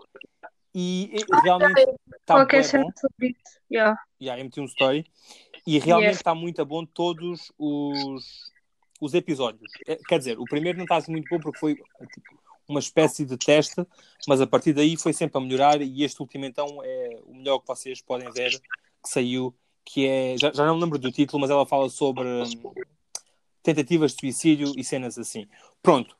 E 0.76 1.12
e 1.16 1.42
realmente 1.44 1.80
está 2.20 2.36
Qualquer 2.36 2.58
bué 2.58 2.64
cena 2.64 2.84
bom. 2.84 2.92
sobre 2.96 3.28
isso. 3.30 3.60
Yeah. 3.72 4.00
Yeah, 4.22 4.40
eu 4.42 4.46
meti 4.46 4.62
um 4.62 4.66
story. 4.66 5.06
E 5.66 5.80
realmente 5.80 6.10
Yes. 6.12 6.18
está 6.18 6.36
muito 6.36 6.64
bom 6.66 6.86
todos 6.86 7.52
os, 7.58 8.52
os 9.02 9.14
episódios. 9.14 9.72
É, 9.88 9.96
Quer 10.08 10.20
dizer, 10.20 10.40
o 10.40 10.46
primeiro 10.46 10.78
não 10.78 10.86
está 10.86 10.98
assim 10.98 11.12
muito 11.12 11.28
bom 11.30 11.40
porque 11.40 11.60
foi 11.60 11.76
tipo, 11.76 12.40
uma 12.70 12.80
espécie 12.80 13.26
de 13.26 13.38
teste, 13.38 13.86
mas 14.28 14.40
a 14.40 14.48
partir 14.48 14.74
daí 14.74 14.96
foi 14.98 15.14
sempre 15.14 15.38
a 15.38 15.42
melhorar. 15.42 15.82
E 15.82 16.04
este 16.04 16.22
último, 16.22 16.46
então, 16.46 16.80
é 16.84 17.20
o 17.26 17.34
melhor 17.34 17.60
que 17.60 17.68
vocês 17.68 18.02
podem 18.02 18.30
ver 18.32 18.52
que 18.52 19.10
saiu. 19.10 19.54
Que 19.84 20.06
é, 20.06 20.38
já, 20.38 20.52
já 20.52 20.66
não 20.66 20.76
me 20.76 20.84
lembro 20.84 21.00
do 21.00 21.12
título, 21.12 21.40
mas 21.40 21.50
ela 21.50 21.66
fala 21.66 21.90
sobre 21.90 22.28
tentativas 23.64 24.12
de 24.12 24.20
suicídio 24.20 24.72
e 24.78 24.84
cenas 24.84 25.18
assim. 25.18 25.48
Pronto. 25.82 26.16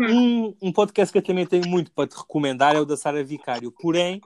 Um, 0.00 0.54
um 0.62 0.72
podcast 0.72 1.12
que 1.12 1.18
eu 1.18 1.22
também 1.22 1.46
tenho 1.46 1.68
muito 1.68 1.92
para 1.92 2.08
te 2.08 2.16
recomendar 2.16 2.74
é 2.74 2.80
o 2.80 2.86
da 2.86 2.96
Sara 2.96 3.22
Vicário. 3.22 3.70
Porém, 3.70 4.20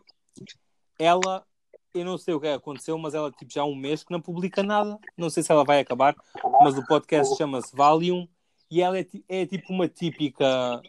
ela, 0.98 1.44
eu 1.92 2.04
não 2.04 2.16
sei 2.16 2.35
o 2.35 2.40
que 2.40 2.46
aconteceu, 2.46 2.96
mas 2.96 3.14
ela 3.14 3.33
tipo 3.33 3.52
já 3.52 3.62
há 3.62 3.66
um 3.66 3.74
mês 3.74 4.04
que 4.04 4.12
não 4.12 4.20
publica 4.20 4.62
nada. 4.62 4.98
Não 5.16 5.28
sei 5.28 5.42
se 5.42 5.50
ela 5.50 5.64
vai 5.64 5.80
acabar, 5.80 6.14
mas 6.62 6.78
o 6.78 6.87
podcast 6.87 7.37
chama-se 7.37 7.74
Valium 7.74 8.28
e 8.70 8.80
ela 8.80 8.98
é, 8.98 9.07
é 9.28 9.46
tipo 9.46 9.72
uma 9.72 9.88
típica 9.88 10.80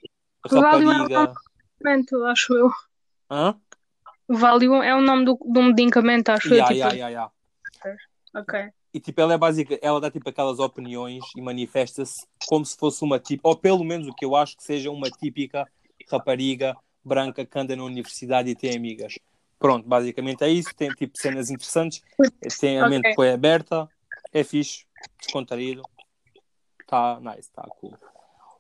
Valium 0.50 0.91
é 0.91 0.98
rapariga. 0.98 1.34
Medicamento, 1.80 2.24
acho 2.26 2.54
eu. 2.54 2.70
Hã? 3.30 3.56
Valium 4.28 4.84
é 4.84 4.96
o 4.96 5.02
nome 5.02 5.26
do, 5.26 5.38
um 5.44 5.63
medicamento, 5.63 6.30
acho 6.30 6.54
Yeah, 6.54 6.74
eu. 6.74 6.78
Tipo, 6.78 6.96
yeah, 6.96 7.10
yeah, 7.10 7.32
yeah. 7.84 8.02
Ok. 8.36 8.72
E 8.95 8.99
tipo, 9.01 9.19
ela 9.19 9.34
é 9.34 9.38
básica, 9.38 9.77
ela 9.81 9.99
dá 9.99 10.10
tipo 10.10 10.29
aquelas 10.29 10.58
opiniões 10.58 11.25
e 11.36 11.41
manifesta-se 11.41 12.25
como 12.47 12.65
se 12.65 12.77
fosse 12.77 13.03
uma 13.03 13.19
típica, 13.19 13.49
ou 13.49 13.53
pelo 13.53 13.84
menos 13.84 14.08
o 14.08 14.13
que 14.13 14.23
eu 14.23 14.38
acho 14.38 14.55
que 14.55 14.63
seja 14.63 14.89
uma 14.89 15.12
típica 15.12 15.67
rapariga 16.10 16.77
branca 17.03 17.45
que 17.45 17.60
anda 17.60 17.75
na 17.75 17.84
universidade 17.84 18.49
e 18.49 18.55
tem 18.55 18.73
amigas. 18.73 19.19
Pronto, 19.60 19.86
basicamente 19.86 20.45
é 20.45 20.49
isso. 20.49 20.73
Tem 20.73 20.93
tipo 20.93 21.17
cenas 21.17 21.49
interessantes, 21.49 22.01
tem 22.58 22.79
a 22.79 22.86
Ok. 22.86 22.89
mente 22.97 23.17
bem 23.17 23.34
aberta, 23.34 23.91
é 24.31 24.45
fixe, 24.45 24.86
descontraído, 25.19 25.84
tá 26.88 27.19
nice, 27.19 27.51
tá 27.51 27.63
cool. 27.81 27.97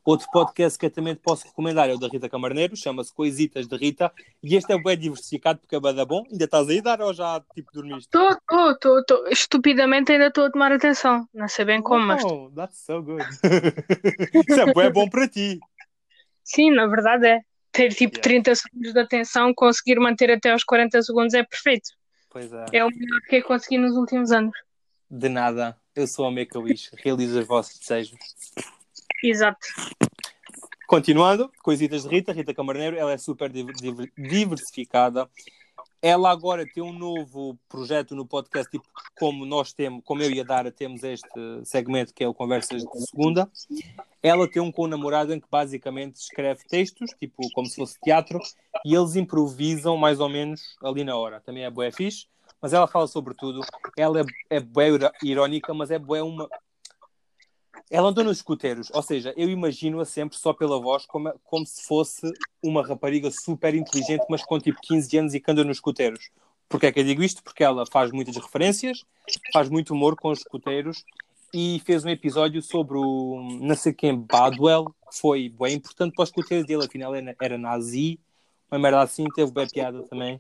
Outro 0.05 0.27
podcast 0.31 0.77
que 0.77 0.85
eu 0.85 0.91
também 0.91 1.15
te 1.15 1.21
posso 1.21 1.47
recomendar 1.47 1.89
é 1.89 1.93
o 1.93 1.97
da 1.97 2.07
Rita 2.07 2.29
Camarneiro, 2.29 2.77
chama-se 2.77 3.11
Coisitas 3.11 3.67
de 3.67 3.75
Rita, 3.75 4.11
e 4.43 4.55
este 4.55 4.71
é 4.71 4.77
bem 4.77 4.95
diversificado 4.95 5.57
porque 5.59 5.75
é 5.75 5.79
bué 5.79 5.93
da 5.93 6.05
bom. 6.05 6.23
Ainda 6.31 6.45
estás 6.45 6.69
aí 6.69 6.79
dar 6.79 7.01
ou 7.01 7.11
já 7.11 7.41
tipo 7.55 7.71
dormiste? 7.73 8.05
Estou, 8.15 8.71
estou, 8.71 8.99
estou. 8.99 9.27
Estupidamente 9.29 10.11
ainda 10.11 10.27
estou 10.27 10.45
a 10.45 10.51
tomar 10.51 10.71
atenção. 10.71 11.27
Não 11.33 11.47
sei 11.47 11.65
bem 11.65 11.81
como, 11.81 12.05
mas 12.05 12.23
Oh, 12.23 12.51
that's 12.55 12.77
so 12.85 13.01
good. 13.01 13.25
Isso 14.47 14.79
é 14.79 14.89
bom 14.91 15.09
para 15.09 15.27
ti. 15.27 15.59
sim, 16.43 16.69
na 16.69 16.85
verdade 16.85 17.25
é. 17.25 17.41
Ter 17.71 17.89
tipo 17.89 18.17
Yeah. 18.17 18.21
30 18.21 18.55
segundos 18.55 18.93
de 18.93 18.99
atenção, 18.99 19.53
conseguir 19.55 19.99
manter 19.99 20.29
até 20.31 20.51
aos 20.51 20.63
40 20.63 21.01
segundos 21.01 21.33
é 21.33 21.43
perfeito. 21.43 21.89
Pois 22.29 22.53
é. 22.53 22.65
É 22.73 22.85
o 22.85 22.89
melhor 22.89 23.21
que 23.27 23.37
eu 23.37 23.43
consegui 23.43 23.79
nos 23.79 23.97
últimos 23.97 24.31
anos. 24.31 24.53
De 25.09 25.29
nada. 25.29 25.75
Eu 25.95 26.05
sou 26.07 26.25
a 26.25 26.31
Make-A-Wish. 26.31 26.91
Realizo 27.03 27.39
os 27.39 27.47
vossos 27.47 27.79
desejos. 27.79 28.17
Exato. 29.23 29.59
Continuando, 30.87 31.51
coisitas 31.63 32.03
de 32.03 32.09
Rita, 32.09 32.31
Rita 32.31 32.53
Camarneiro, 32.53 32.95
ela 32.95 33.11
é 33.11 33.17
super 33.17 33.51
diver- 33.51 33.75
diver- 33.75 34.11
diversificada. 34.17 35.27
Ela 36.01 36.29
agora 36.29 36.63
tem 36.71 36.83
um 36.83 36.93
novo 36.93 37.57
projeto 37.67 38.15
no 38.15 38.27
podcast, 38.27 38.69
tipo 38.69 38.85
como 39.17 39.43
nós 39.43 39.73
temos, 39.73 40.03
como 40.05 40.21
eu 40.21 40.29
e 40.29 40.39
a 40.39 40.43
Dara 40.43 40.71
temos 40.71 41.03
este 41.03 41.27
segmento 41.63 42.13
que 42.13 42.23
é 42.23 42.27
o 42.27 42.33
Conversas 42.33 42.83
de 42.83 43.05
Segunda. 43.07 43.49
Ela 44.21 44.47
tem 44.47 44.61
um 44.61 44.71
com 44.71 44.83
o 44.83 44.87
namorado 44.87 45.33
em 45.33 45.39
que 45.39 45.47
basicamente 45.49 46.17
escreve 46.17 46.63
textos, 46.69 47.09
tipo 47.19 47.49
como 47.53 47.65
se 47.65 47.77
fosse 47.77 47.99
teatro, 48.01 48.39
e 48.85 48.93
eles 48.93 49.15
improvisam 49.15 49.97
mais 49.97 50.19
ou 50.19 50.29
menos 50.29 50.61
ali 50.83 51.03
na 51.03 51.15
hora. 51.15 51.41
Também 51.41 51.63
é 51.63 51.71
bué 51.71 51.91
fixe, 51.91 52.27
mas 52.61 52.71
ela 52.71 52.85
fala 52.85 53.07
sobre 53.07 53.33
tudo. 53.33 53.61
Ela 53.97 54.21
é, 54.51 54.57
é 54.57 54.61
irónica, 55.23 55.73
mas 55.73 55.89
é 55.89 55.97
bué 55.97 56.21
uma, 56.21 56.47
ela 57.89 58.09
andou 58.09 58.23
nos 58.23 58.37
escuteiros, 58.37 58.89
ou 58.91 59.01
seja, 59.01 59.33
eu 59.37 59.49
imagino-a 59.49 60.05
sempre 60.05 60.37
só 60.37 60.53
pela 60.53 60.79
voz 60.79 61.05
como, 61.05 61.31
como 61.43 61.65
se 61.65 61.83
fosse 61.83 62.31
uma 62.61 62.85
rapariga 62.85 63.29
super 63.29 63.75
inteligente, 63.75 64.25
mas 64.29 64.43
com 64.43 64.59
tipo 64.59 64.79
15 64.81 65.17
anos 65.17 65.33
e 65.33 65.39
que 65.39 65.51
anda 65.51 65.63
nos 65.63 65.77
escuteiros. 65.77 66.29
Porquê 66.67 66.87
é 66.87 66.91
que 66.91 66.99
eu 66.99 67.03
digo 67.03 67.23
isto? 67.23 67.43
Porque 67.43 67.63
ela 67.63 67.85
faz 67.85 68.11
muitas 68.11 68.35
referências, 68.35 69.05
faz 69.53 69.69
muito 69.69 69.93
humor 69.93 70.15
com 70.15 70.31
os 70.31 70.39
escuteiros 70.39 71.03
e 71.53 71.79
fez 71.85 72.03
um 72.03 72.09
episódio 72.09 72.61
sobre 72.61 72.97
o 72.97 73.59
não 73.61 73.75
sei 73.75 73.93
quem, 73.93 74.19
Badwell, 74.19 74.85
que 75.09 75.17
foi 75.19 75.49
bem 75.49 75.75
importante 75.75 76.13
para 76.15 76.23
os 76.23 76.29
escuteiros 76.29 76.65
dele, 76.65 76.85
afinal 76.85 77.13
era, 77.15 77.57
nazi, 77.57 78.19
uma 78.69 78.79
merda 78.79 79.01
assim, 79.01 79.25
teve 79.35 79.51
bem 79.51 79.67
piada 79.67 80.01
também. 80.03 80.39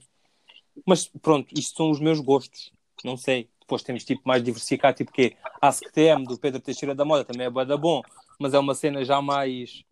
Mas 0.85 1.07
pronto, 1.21 1.47
isto 1.57 1.77
são 1.77 1.91
os 1.91 1.99
meus 1.99 2.19
gostos, 2.19 2.73
não 3.03 3.15
sei. 3.15 3.47
Depois 3.65 3.81
temos 3.81 4.03
tipo 4.03 4.21
mais 4.23 4.43
diversificado, 4.43 4.95
tipo 4.95 5.11
que 5.11 5.35
AskTM 5.59 6.23
do 6.27 6.37
Pedro 6.37 6.61
Teixeira 6.61 6.93
da 6.93 7.03
Moda 7.03 7.25
também 7.25 7.47
é 7.47 7.49
bué 7.49 7.65
da 7.65 7.75
bom, 7.75 8.03
mas 8.39 8.53
é 8.53 8.59
uma 8.59 8.75
cena 8.75 9.03
já 9.03 9.19
mais 9.23 9.83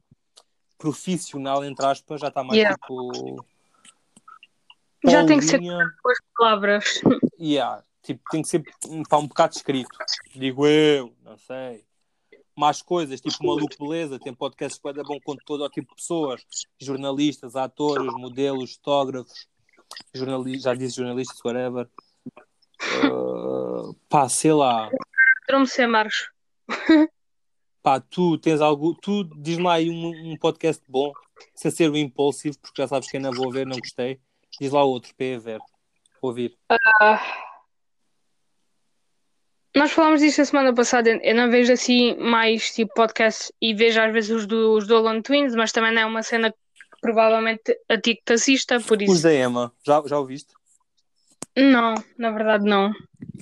profissional, 0.78 1.66
entre 1.66 1.84
aspas, 1.86 2.22
já 2.22 2.28
está 2.28 2.44
mais 2.44 2.60
Yeah. 2.60 2.78
tipo. 2.78 3.46
Já 5.06 5.26
tem 5.26 5.40
que 5.40 5.46
ser 5.46 5.60
com 5.60 6.10
as 6.10 6.18
palavras. 6.38 7.02
Yeah, 7.40 7.84
tipo, 8.04 8.22
tem 8.30 8.42
que 8.42 8.48
ser 8.48 8.64
um, 8.88 9.04
pá, 9.04 9.18
um 9.18 9.28
bocado 9.28 9.56
escrito. 9.56 9.90
Digo 10.36 10.68
eu, 10.68 11.14
não 11.24 11.38
sei. 11.38 11.84
mais 12.56 12.82
coisas, 12.82 13.20
tipo 13.20 13.46
Maluco 13.46 13.76
Beleza, 13.80 14.20
tem 14.20 14.34
podcasts 14.34 14.80
que 14.80 14.88
é 14.88 15.04
bom 15.04 15.20
com 15.24 15.36
todo 15.46 15.64
o 15.64 15.70
tipo 15.70 15.90
de 15.90 15.96
pessoas, 15.96 16.46
jornalistas, 16.80 17.56
atores, 17.56 18.14
modelos, 18.14 18.76
fotógrafos, 18.76 19.48
jornalistas, 20.14 20.64
já 20.64 20.76
disse 20.76 20.98
jornalistas, 20.98 21.40
whatever. 21.44 21.90
Uh, 23.06 23.94
pá, 24.10 24.28
sei 24.30 24.54
lá. 24.54 24.90
Sei, 25.68 25.88
Marcos. 25.88 26.32
Pá, 27.82 28.00
tu 28.00 28.38
tens 28.38 28.62
algo, 28.62 28.96
tu 29.02 29.24
diz-me 29.42 29.68
aí 29.68 29.90
um, 29.90 30.32
um, 30.32 30.38
podcast 30.38 30.82
bom, 30.88 31.12
sem 31.54 31.70
ser 31.70 31.92
o 31.92 31.98
Impulsive, 31.98 32.58
porque 32.58 32.82
já 32.82 32.88
sabes 32.88 33.12
que 33.12 33.18
ainda 33.18 33.30
vou 33.30 33.52
ver, 33.52 33.66
não 33.66 33.78
gostei. 33.78 34.20
Diz 34.60 34.72
lá 34.72 34.84
outro 34.84 35.14
para 35.16 35.40
ver, 35.40 35.60
ouvir. 36.22 36.58
Uh, 36.72 37.20
nós 39.76 39.92
falámos 39.92 40.22
disso 40.22 40.42
a 40.42 40.46
semana 40.46 40.74
passada. 40.74 41.10
Eu 41.10 41.36
não 41.36 41.50
vejo 41.52 41.74
assim 41.74 42.16
mais 42.18 42.74
tipo 42.74 42.94
podcasts 42.94 43.52
e 43.62 43.74
vejo 43.74 44.00
às 44.00 44.14
vezes 44.14 44.30
os 44.30 44.46
do 44.48 44.80
Dolan 44.80 45.22
Twins, 45.22 45.56
mas 45.56 45.72
também 45.72 45.94
não 45.94 46.04
é 46.04 46.06
uma 46.06 46.24
cena 46.24 46.52
que 46.52 46.58
provavelmente 47.02 47.78
a 47.90 47.98
ti 48.00 48.16
que 48.16 48.24
te 48.24 48.34
assista, 48.34 48.80
por 48.80 49.02
isso. 49.02 49.12
Os 49.12 49.22
da 49.22 49.34
Emma, 49.34 49.74
já, 49.86 50.02
já 50.06 50.18
ouviste? 50.18 50.54
Não, 51.56 51.96
na 52.18 52.32
verdade 52.32 52.66
não. 52.66 52.92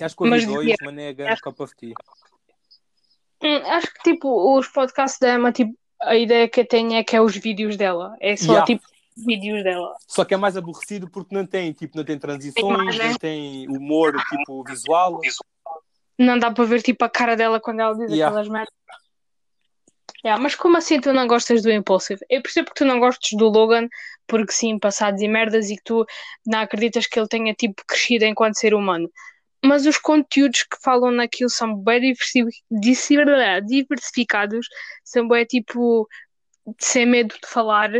Acho 0.00 0.16
que 0.16 0.22
ouvi 0.22 0.30
mas, 0.30 0.46
dois, 0.46 0.74
Manega, 0.82 1.32
acho... 1.32 1.42
Cup 1.42 1.60
of 1.60 1.74
Tea. 1.76 1.94
Acho 3.66 3.92
que 3.94 4.12
tipo, 4.12 4.56
os 4.56 4.68
podcasts 4.68 5.18
da 5.18 5.34
Emma, 5.34 5.50
tipo, 5.50 5.74
a 6.00 6.14
ideia 6.16 6.48
que 6.48 6.60
eu 6.60 6.66
tenho 6.66 6.94
é 6.94 7.02
que 7.02 7.16
é 7.16 7.20
os 7.20 7.36
vídeos 7.36 7.76
dela. 7.76 8.14
É 8.20 8.36
só 8.36 8.52
yeah. 8.52 8.66
tipo 8.66 8.84
vídeos 9.16 9.62
dela. 9.62 9.94
Só 10.06 10.24
que 10.24 10.34
é 10.34 10.36
mais 10.36 10.56
aborrecido 10.56 11.08
porque 11.10 11.34
não 11.34 11.46
tem, 11.46 11.72
tipo, 11.72 11.96
não 11.96 12.04
tem 12.04 12.18
transições, 12.18 12.98
não 12.98 13.14
tem 13.16 13.68
humor 13.68 14.14
tipo 14.30 14.62
visual. 14.64 15.20
Não 16.18 16.38
dá 16.38 16.50
para 16.50 16.64
ver 16.64 16.82
tipo 16.82 17.04
a 17.04 17.08
cara 17.08 17.36
dela 17.36 17.60
quando 17.60 17.80
ela 17.80 17.94
diz 17.94 18.10
yeah. 18.10 18.26
aquelas 18.26 18.48
merdas. 18.48 18.72
Yeah, 20.24 20.40
mas 20.40 20.54
como 20.54 20.76
assim 20.76 21.00
tu 21.00 21.12
não 21.12 21.26
gostas 21.26 21.62
do 21.62 21.70
Impulsive? 21.72 22.20
Eu 22.30 22.42
percebo 22.42 22.68
que 22.68 22.76
tu 22.76 22.84
não 22.84 23.00
gostes 23.00 23.36
do 23.36 23.48
Logan, 23.48 23.88
porque 24.26 24.52
sim, 24.52 24.78
passados 24.78 25.20
e 25.20 25.26
merdas, 25.28 25.68
e 25.68 25.76
que 25.76 25.82
tu 25.82 26.06
não 26.46 26.60
acreditas 26.60 27.06
que 27.06 27.18
ele 27.18 27.28
tenha 27.28 27.54
tipo 27.54 27.82
crescido 27.86 28.24
enquanto 28.24 28.58
ser 28.58 28.74
humano 28.74 29.10
mas 29.64 29.86
os 29.86 29.96
conteúdos 29.98 30.64
que 30.64 30.76
falam 30.82 31.10
naquilo 31.12 31.48
são 31.50 31.74
bem 31.76 32.00
diversificados, 33.64 34.66
são 35.04 35.28
bem 35.28 35.44
tipo 35.46 36.08
sem 36.78 37.06
medo 37.06 37.34
de 37.40 37.48
falar. 37.48 37.90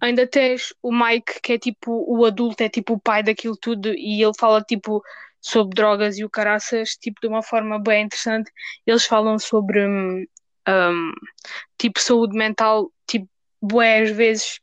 Ainda 0.00 0.26
tens 0.26 0.74
o 0.82 0.92
Mike, 0.92 1.40
que 1.42 1.52
é 1.54 1.58
tipo 1.58 2.04
o 2.08 2.24
adulto, 2.24 2.62
é 2.62 2.68
tipo 2.68 2.94
o 2.94 3.00
pai 3.00 3.22
daquilo 3.22 3.56
tudo, 3.56 3.92
e 3.94 4.22
ele 4.22 4.32
fala 4.38 4.62
tipo 4.62 5.02
sobre 5.42 5.74
drogas 5.74 6.18
e 6.18 6.24
o 6.24 6.30
caraças, 6.30 6.90
tipo 6.96 7.20
de 7.20 7.28
uma 7.28 7.42
forma 7.42 7.78
bem 7.78 8.04
interessante. 8.04 8.50
Eles 8.86 9.04
falam 9.04 9.38
sobre 9.38 9.80
um, 10.70 11.12
tipo 11.78 12.00
saúde 12.00 12.36
mental, 12.36 12.90
tipo, 13.06 13.28
bué 13.60 14.02
às 14.02 14.10
vezes, 14.10 14.60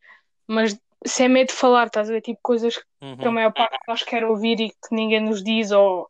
mas 0.47 0.77
sem 1.05 1.29
medo 1.29 1.47
de 1.47 1.53
falar, 1.53 1.87
estás 1.87 2.09
a 2.09 2.13
ver? 2.13 2.21
Tipo 2.21 2.39
coisas 2.41 2.79
uhum. 3.01 3.17
que 3.17 3.27
a 3.27 3.31
maior 3.31 3.53
parte 3.53 3.73
de 3.73 3.83
nós 3.87 4.03
quer 4.03 4.23
ouvir 4.25 4.59
e 4.59 4.69
que 4.69 4.93
ninguém 4.95 5.21
nos 5.21 5.43
diz, 5.43 5.71
ou 5.71 6.07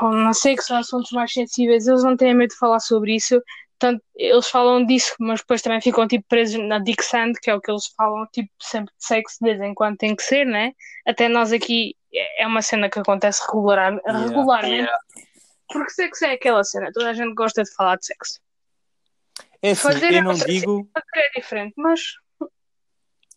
ou 0.00 0.12
não 0.12 0.34
sei 0.34 0.56
que 0.56 0.62
são 0.62 0.76
assuntos 0.76 1.10
mais 1.12 1.32
sensíveis, 1.32 1.86
eles 1.86 2.04
não 2.04 2.16
têm 2.16 2.34
medo 2.34 2.50
de 2.50 2.58
falar 2.58 2.80
sobre 2.80 3.14
isso. 3.14 3.40
Tanto, 3.78 4.02
eles 4.14 4.48
falam 4.48 4.84
disso, 4.84 5.14
mas 5.18 5.40
depois 5.40 5.62
também 5.62 5.80
ficam 5.80 6.06
tipo 6.06 6.24
presos 6.28 6.62
na 6.62 6.78
Dick 6.78 7.02
Sand, 7.04 7.32
que 7.42 7.50
é 7.50 7.54
o 7.54 7.60
que 7.60 7.70
eles 7.70 7.86
falam, 7.96 8.26
tipo, 8.32 8.48
sempre 8.60 8.92
de 8.96 9.04
sexo, 9.04 9.38
de 9.40 9.50
vez 9.50 9.60
em 9.60 9.74
quando 9.74 9.96
tem 9.96 10.14
que 10.14 10.22
ser, 10.22 10.44
né? 10.44 10.72
Até 11.06 11.28
nós 11.28 11.52
aqui 11.52 11.96
é 12.38 12.46
uma 12.46 12.62
cena 12.62 12.88
que 12.88 12.98
acontece 12.98 13.42
regular, 13.46 13.92
yeah. 13.92 14.18
regularmente. 14.18 14.74
Yeah. 14.74 14.98
Porque 15.74 15.90
sexo 15.90 16.24
é 16.24 16.34
aquela 16.34 16.62
cena, 16.62 16.92
toda 16.92 17.10
a 17.10 17.12
gente 17.12 17.34
gosta 17.34 17.64
de 17.64 17.74
falar 17.74 17.96
de 17.96 18.06
sexo. 18.06 18.38
É 19.60 19.72
assim, 19.72 19.82
Fazer 19.82 20.14
eu 20.14 20.22
não 20.22 20.34
digo. 20.34 20.88
É 21.16 21.40
diferente, 21.40 21.74
mas. 21.76 22.00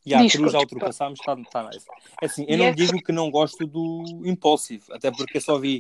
E 0.05 0.13
a 0.13 0.19
cruz 0.29 0.51
já 0.51 0.59
ultrapassámos, 0.59 1.19
está 1.19 1.35
tá 1.51 1.63
nice. 1.63 1.87
É 2.21 2.27
assim, 2.27 2.45
eu 2.47 2.59
não 2.59 2.71
digo 2.71 3.01
que 3.01 3.11
não 3.11 3.31
gosto 3.31 3.65
do 3.65 4.21
Impulsive, 4.23 4.83
até 4.91 5.09
porque 5.09 5.37
eu 5.37 5.41
só 5.41 5.57
vi 5.57 5.79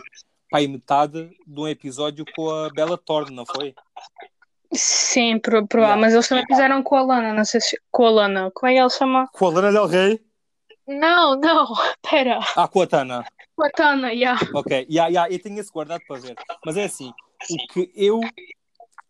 pai 0.49 0.65
metade 0.65 1.29
de 1.45 1.59
um 1.61 1.67
episódio 1.67 2.25
com 2.35 2.49
a 2.49 2.71
Bella 2.71 2.97
Thorne, 2.97 3.35
não 3.35 3.45
foi? 3.45 3.75
Sim, 4.73 5.37
provável, 5.37 5.77
yeah. 5.77 6.01
mas 6.01 6.13
eles 6.13 6.27
também 6.27 6.45
fizeram 6.47 6.81
com 6.81 6.95
a 6.95 7.03
Lana, 7.03 7.33
não 7.33 7.45
sei 7.45 7.61
se. 7.61 7.79
Com 7.91 8.07
a 8.07 8.09
Lana, 8.09 8.51
como 8.51 8.67
é 8.67 8.73
que 8.73 8.79
ela 8.79 8.89
chama? 8.89 9.29
Com 9.31 9.45
a 9.45 9.49
Lana 9.51 9.71
Del 9.71 9.85
Rey? 9.85 10.27
Não, 10.87 11.39
não, 11.39 11.67
pera. 12.09 12.39
Ah, 12.55 12.67
com 12.67 12.81
a 12.81 12.87
Tana. 12.87 13.23
Com 13.57 13.65
a 13.65 13.71
Tana, 13.71 14.11
yeah. 14.13 14.39
Ok, 14.53 14.85
yeah, 14.87 15.09
yeah, 15.09 15.33
eu 15.33 15.39
tenho 15.41 15.59
esse 15.59 15.71
guardado 15.71 16.03
para 16.07 16.19
ver. 16.19 16.35
Mas 16.63 16.77
é 16.77 16.83
assim, 16.83 17.11
o 17.49 17.73
que 17.73 17.91
eu. 17.95 18.21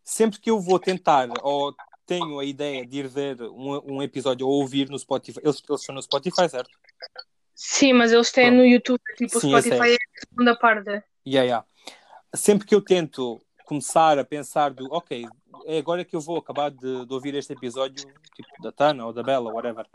Sempre 0.06 0.40
que 0.40 0.50
eu 0.50 0.58
vou 0.58 0.80
tentar, 0.80 1.28
ou 1.44 1.76
tenho 2.06 2.40
a 2.40 2.46
ideia 2.46 2.86
de 2.86 3.00
ir 3.00 3.10
ver 3.10 3.42
um, 3.42 3.98
um 3.98 4.02
episódio 4.02 4.48
ou 4.48 4.62
ouvir 4.62 4.90
no 4.90 4.98
Spotify, 4.98 5.42
eles, 5.44 5.62
eles 5.68 5.82
estão 5.82 5.94
no 5.94 6.02
Spotify, 6.02 6.48
certo? 6.48 6.70
Sim, 7.54 7.92
mas 7.92 8.14
eles 8.14 8.32
têm 8.32 8.46
Pronto. 8.46 8.60
no 8.60 8.66
YouTube, 8.66 9.02
tipo, 9.18 9.38
o 9.38 9.42
Spotify 9.42 9.92
é 9.92 9.96
a 9.96 10.30
segunda 10.30 10.56
parte. 10.56 11.04
Yeah, 11.28 11.44
yeah. 11.44 11.66
Sempre 12.34 12.66
que 12.66 12.74
eu 12.74 12.80
tento 12.80 13.42
começar 13.66 14.18
a 14.18 14.24
pensar 14.24 14.72
do 14.72 14.88
ok, 14.94 15.28
é 15.66 15.78
agora 15.78 16.06
que 16.06 16.16
eu 16.16 16.22
vou 16.22 16.38
acabar 16.38 16.72
de, 16.72 17.06
de 17.06 17.14
ouvir 17.14 17.36
este 17.36 17.52
episódio, 17.52 18.08
tipo 18.34 18.48
da 18.64 18.72
Tana 18.72 19.06
ou 19.06 19.12
da 19.12 19.22
Bella, 19.22 19.52
whatever. 19.52 19.86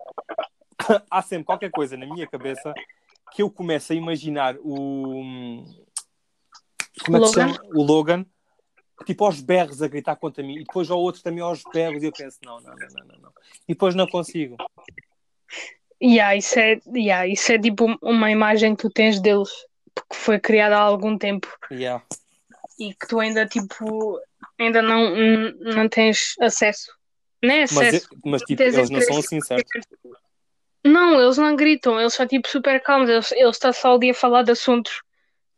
Há 1.10 1.22
sempre 1.22 1.46
qualquer 1.46 1.70
coisa 1.70 1.96
na 1.96 2.04
minha 2.04 2.26
cabeça 2.26 2.74
que 3.34 3.42
eu 3.42 3.50
começo 3.50 3.92
a 3.92 3.96
imaginar 3.96 4.56
o. 4.60 5.64
Como 7.04 7.16
é 7.16 7.20
que 7.20 7.26
se 7.26 7.34
chama? 7.34 7.58
O 7.74 7.82
Logan, 7.82 8.26
tipo 9.06 9.24
aos 9.24 9.40
berros 9.40 9.82
a 9.82 9.88
gritar 9.88 10.16
contra 10.16 10.42
mim, 10.42 10.56
e 10.56 10.64
depois 10.64 10.90
ao 10.90 11.00
outro 11.00 11.22
também 11.22 11.42
aos 11.42 11.62
berros, 11.72 12.02
e 12.02 12.06
eu 12.06 12.12
penso, 12.12 12.38
não, 12.44 12.60
não, 12.60 12.74
não, 12.74 13.06
não, 13.06 13.18
não. 13.20 13.32
E 13.68 13.72
depois 13.72 13.94
não 13.94 14.06
consigo. 14.06 14.56
Yeah, 16.02 16.36
isso, 16.36 16.58
é, 16.58 16.80
yeah, 16.94 17.26
isso 17.26 17.52
é 17.52 17.58
tipo 17.58 17.86
uma 18.02 18.30
imagem 18.30 18.74
que 18.74 18.82
tu 18.82 18.90
tens 18.90 19.20
deles 19.20 19.50
que 20.10 20.16
foi 20.16 20.40
criada 20.40 20.76
há 20.76 20.80
algum 20.80 21.16
tempo 21.16 21.46
yeah. 21.70 22.02
e 22.78 22.92
que 22.92 23.06
tu 23.06 23.20
ainda 23.20 23.46
tipo 23.46 24.18
ainda 24.58 24.82
não, 24.82 25.14
não 25.60 25.88
tens 25.88 26.34
acesso. 26.40 26.90
Nem 27.42 27.62
acesso. 27.62 28.08
Mas, 28.24 28.32
mas 28.32 28.42
tipo, 28.42 28.62
eles 28.62 28.90
não 28.90 29.00
são 29.00 29.18
assim, 29.18 29.40
certo? 29.40 29.68
Não, 30.84 31.20
eles 31.20 31.38
não 31.38 31.54
gritam, 31.54 32.00
eles 32.00 32.14
são 32.14 32.26
tipo 32.26 32.48
super 32.48 32.80
calmos, 32.82 33.08
eles, 33.08 33.32
eles 33.32 33.56
estão 33.56 33.72
só 33.72 33.94
ali 33.94 34.10
a 34.10 34.14
falar 34.14 34.42
de 34.42 34.52
assuntos 34.52 35.02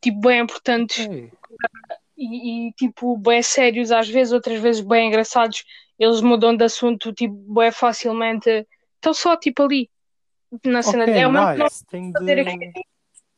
tipo 0.01 0.21
bem 0.21 0.41
importantes 0.41 1.09
e, 2.17 2.69
e, 2.69 2.73
tipo 2.73 3.17
bem 3.17 3.43
sérios, 3.43 3.91
às 3.91 4.09
vezes, 4.09 4.33
outras 4.33 4.61
vezes 4.61 4.83
bem 4.83 5.09
engraçados. 5.09 5.65
Eles 5.99 6.21
mudam 6.21 6.57
de 6.57 6.65
assunto 6.65 7.13
tipo 7.13 7.35
bem 7.55 7.71
facilmente. 7.71 8.67
Estão 8.97 9.15
só 9.15 9.37
tipo 9.37 9.63
ali 9.63 9.91
na 10.65 10.83
cena. 10.83 11.05
Okay, 11.05 11.19
é 11.19 11.27
uma 11.27 11.55
nice. 11.55 11.87
Tem 11.87 12.13
de... 12.13 12.73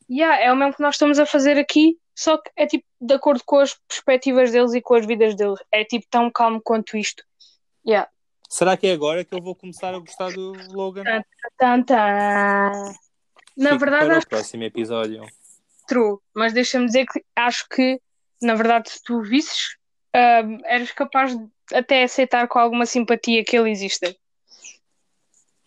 Yeah, 0.09 0.41
é 0.41 0.51
o 0.51 0.55
mesmo 0.55 0.75
que 0.75 0.81
nós 0.81 0.95
estamos 0.95 1.19
a 1.19 1.25
fazer 1.25 1.57
aqui, 1.57 1.97
só 2.15 2.37
que 2.37 2.49
é 2.55 2.65
tipo 2.65 2.85
de 2.99 3.13
acordo 3.13 3.43
com 3.45 3.57
as 3.59 3.73
perspectivas 3.87 4.51
deles 4.51 4.73
e 4.73 4.81
com 4.81 4.95
as 4.95 5.05
vidas 5.05 5.35
deles. 5.35 5.59
É 5.71 5.83
tipo 5.83 6.05
tão 6.09 6.31
calmo 6.31 6.61
quanto 6.61 6.97
isto. 6.97 7.23
Yeah. 7.85 8.09
Será 8.47 8.77
que 8.77 8.87
é 8.87 8.93
agora 8.93 9.25
que 9.25 9.35
eu 9.35 9.41
vou 9.41 9.55
começar 9.55 9.93
a 9.93 9.99
gostar 9.99 10.31
do 10.31 10.53
Logan? 10.71 11.03
Na 13.57 13.71
Fico 13.71 13.79
verdade, 13.79 14.07
para 14.07 14.19
o 14.19 14.27
próximo 14.27 14.63
episódio. 14.63 15.25
True, 15.87 16.19
mas 16.33 16.53
deixa-me 16.53 16.85
dizer 16.85 17.05
que 17.05 17.23
acho 17.35 17.67
que, 17.69 17.99
na 18.41 18.55
verdade, 18.55 18.89
se 18.89 19.01
tu 19.01 19.21
visses, 19.21 19.77
uh, 20.15 20.61
eras 20.65 20.91
capaz 20.91 21.35
de 21.35 21.49
até 21.73 22.03
aceitar 22.03 22.47
com 22.47 22.59
alguma 22.59 22.85
simpatia 22.85 23.43
que 23.43 23.57
ele 23.57 23.71
existe. 23.71 24.17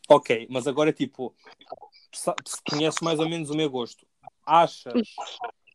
Ok, 0.08 0.46
mas 0.50 0.66
agora, 0.66 0.92
tipo, 0.92 1.34
se 2.12 2.32
conheces 2.68 3.00
mais 3.00 3.18
ou 3.18 3.28
menos 3.28 3.50
o 3.50 3.56
meu 3.56 3.68
gosto 3.68 4.06
achas 4.44 5.14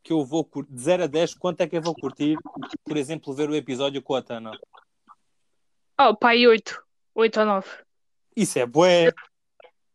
que 0.04 0.12
eu 0.12 0.24
vou 0.26 0.48
de 0.70 0.82
0 0.82 1.04
a 1.04 1.08
10, 1.08 1.34
quanto 1.36 1.62
é 1.62 1.68
que 1.68 1.78
eu 1.78 1.82
vou 1.82 1.96
curtir, 1.96 2.38
por 2.84 2.98
exemplo, 2.98 3.34
ver 3.34 3.50
o 3.50 3.56
episódio 3.56 4.02
com 4.02 4.16
a 4.16 4.22
Tana? 4.22 4.52
Oh, 6.00 6.16
pai, 6.16 6.46
8. 6.46 6.85
8 7.16 7.40
ou 7.40 7.46
9. 7.46 7.68
Isso 8.36 8.60
é 8.60 8.66
bué. 8.66 9.12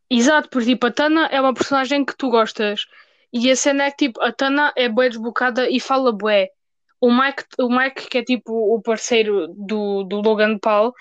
Exato, 0.09 0.49
porque 0.49 0.71
tipo, 0.71 0.87
a 0.87 0.91
Tana 0.91 1.27
é 1.27 1.39
uma 1.39 1.53
personagem 1.53 2.03
que 2.03 2.17
tu 2.17 2.29
gostas. 2.29 2.85
E 3.31 3.49
a 3.49 3.55
cena 3.55 3.85
é 3.85 3.91
que 3.91 4.07
tipo, 4.07 4.21
a 4.21 4.31
Tana 4.31 4.73
é 4.75 4.89
bué 4.89 5.07
desbocada 5.07 5.69
e 5.69 5.79
fala 5.79 6.11
bué. 6.11 6.49
O 6.99 7.09
Mike, 7.09 7.45
o 7.59 7.69
Mike, 7.69 8.09
que 8.09 8.17
é 8.17 8.23
tipo 8.23 8.51
o 8.51 8.81
parceiro 8.81 9.47
do, 9.49 10.03
do 10.03 10.21
Logan 10.21 10.57
Paul, 10.57 10.93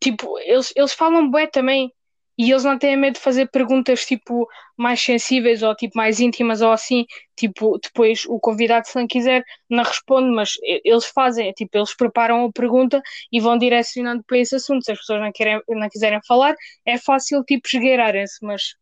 tipo, 0.00 0.38
eles, 0.38 0.72
eles 0.76 0.92
falam 0.92 1.30
bué 1.30 1.46
também 1.46 1.92
e 2.42 2.50
eles 2.50 2.64
não 2.64 2.76
têm 2.76 2.96
medo 2.96 3.14
de 3.14 3.20
fazer 3.20 3.48
perguntas 3.50 4.04
tipo 4.04 4.48
mais 4.76 5.00
sensíveis 5.00 5.62
ou 5.62 5.76
tipo 5.76 5.96
mais 5.96 6.18
íntimas 6.18 6.60
ou 6.60 6.72
assim, 6.72 7.06
tipo, 7.36 7.78
depois 7.78 8.24
o 8.26 8.40
convidado 8.40 8.88
se 8.88 8.96
não 8.96 9.06
quiser 9.06 9.44
não 9.70 9.84
responde, 9.84 10.28
mas 10.34 10.54
eles 10.84 11.04
fazem, 11.04 11.52
tipo, 11.52 11.78
eles 11.78 11.94
preparam 11.94 12.44
a 12.44 12.50
pergunta 12.50 13.00
e 13.30 13.38
vão 13.38 13.56
direcionando 13.56 14.24
para 14.26 14.38
esse 14.38 14.56
assunto, 14.56 14.84
se 14.84 14.90
as 14.90 14.98
pessoas 14.98 15.20
não, 15.20 15.30
querem, 15.30 15.62
não 15.68 15.88
quiserem 15.88 16.18
falar, 16.26 16.56
é 16.84 16.98
fácil 16.98 17.44
tipo 17.44 17.68
esgueirarem-se, 17.72 18.44
mas 18.44 18.74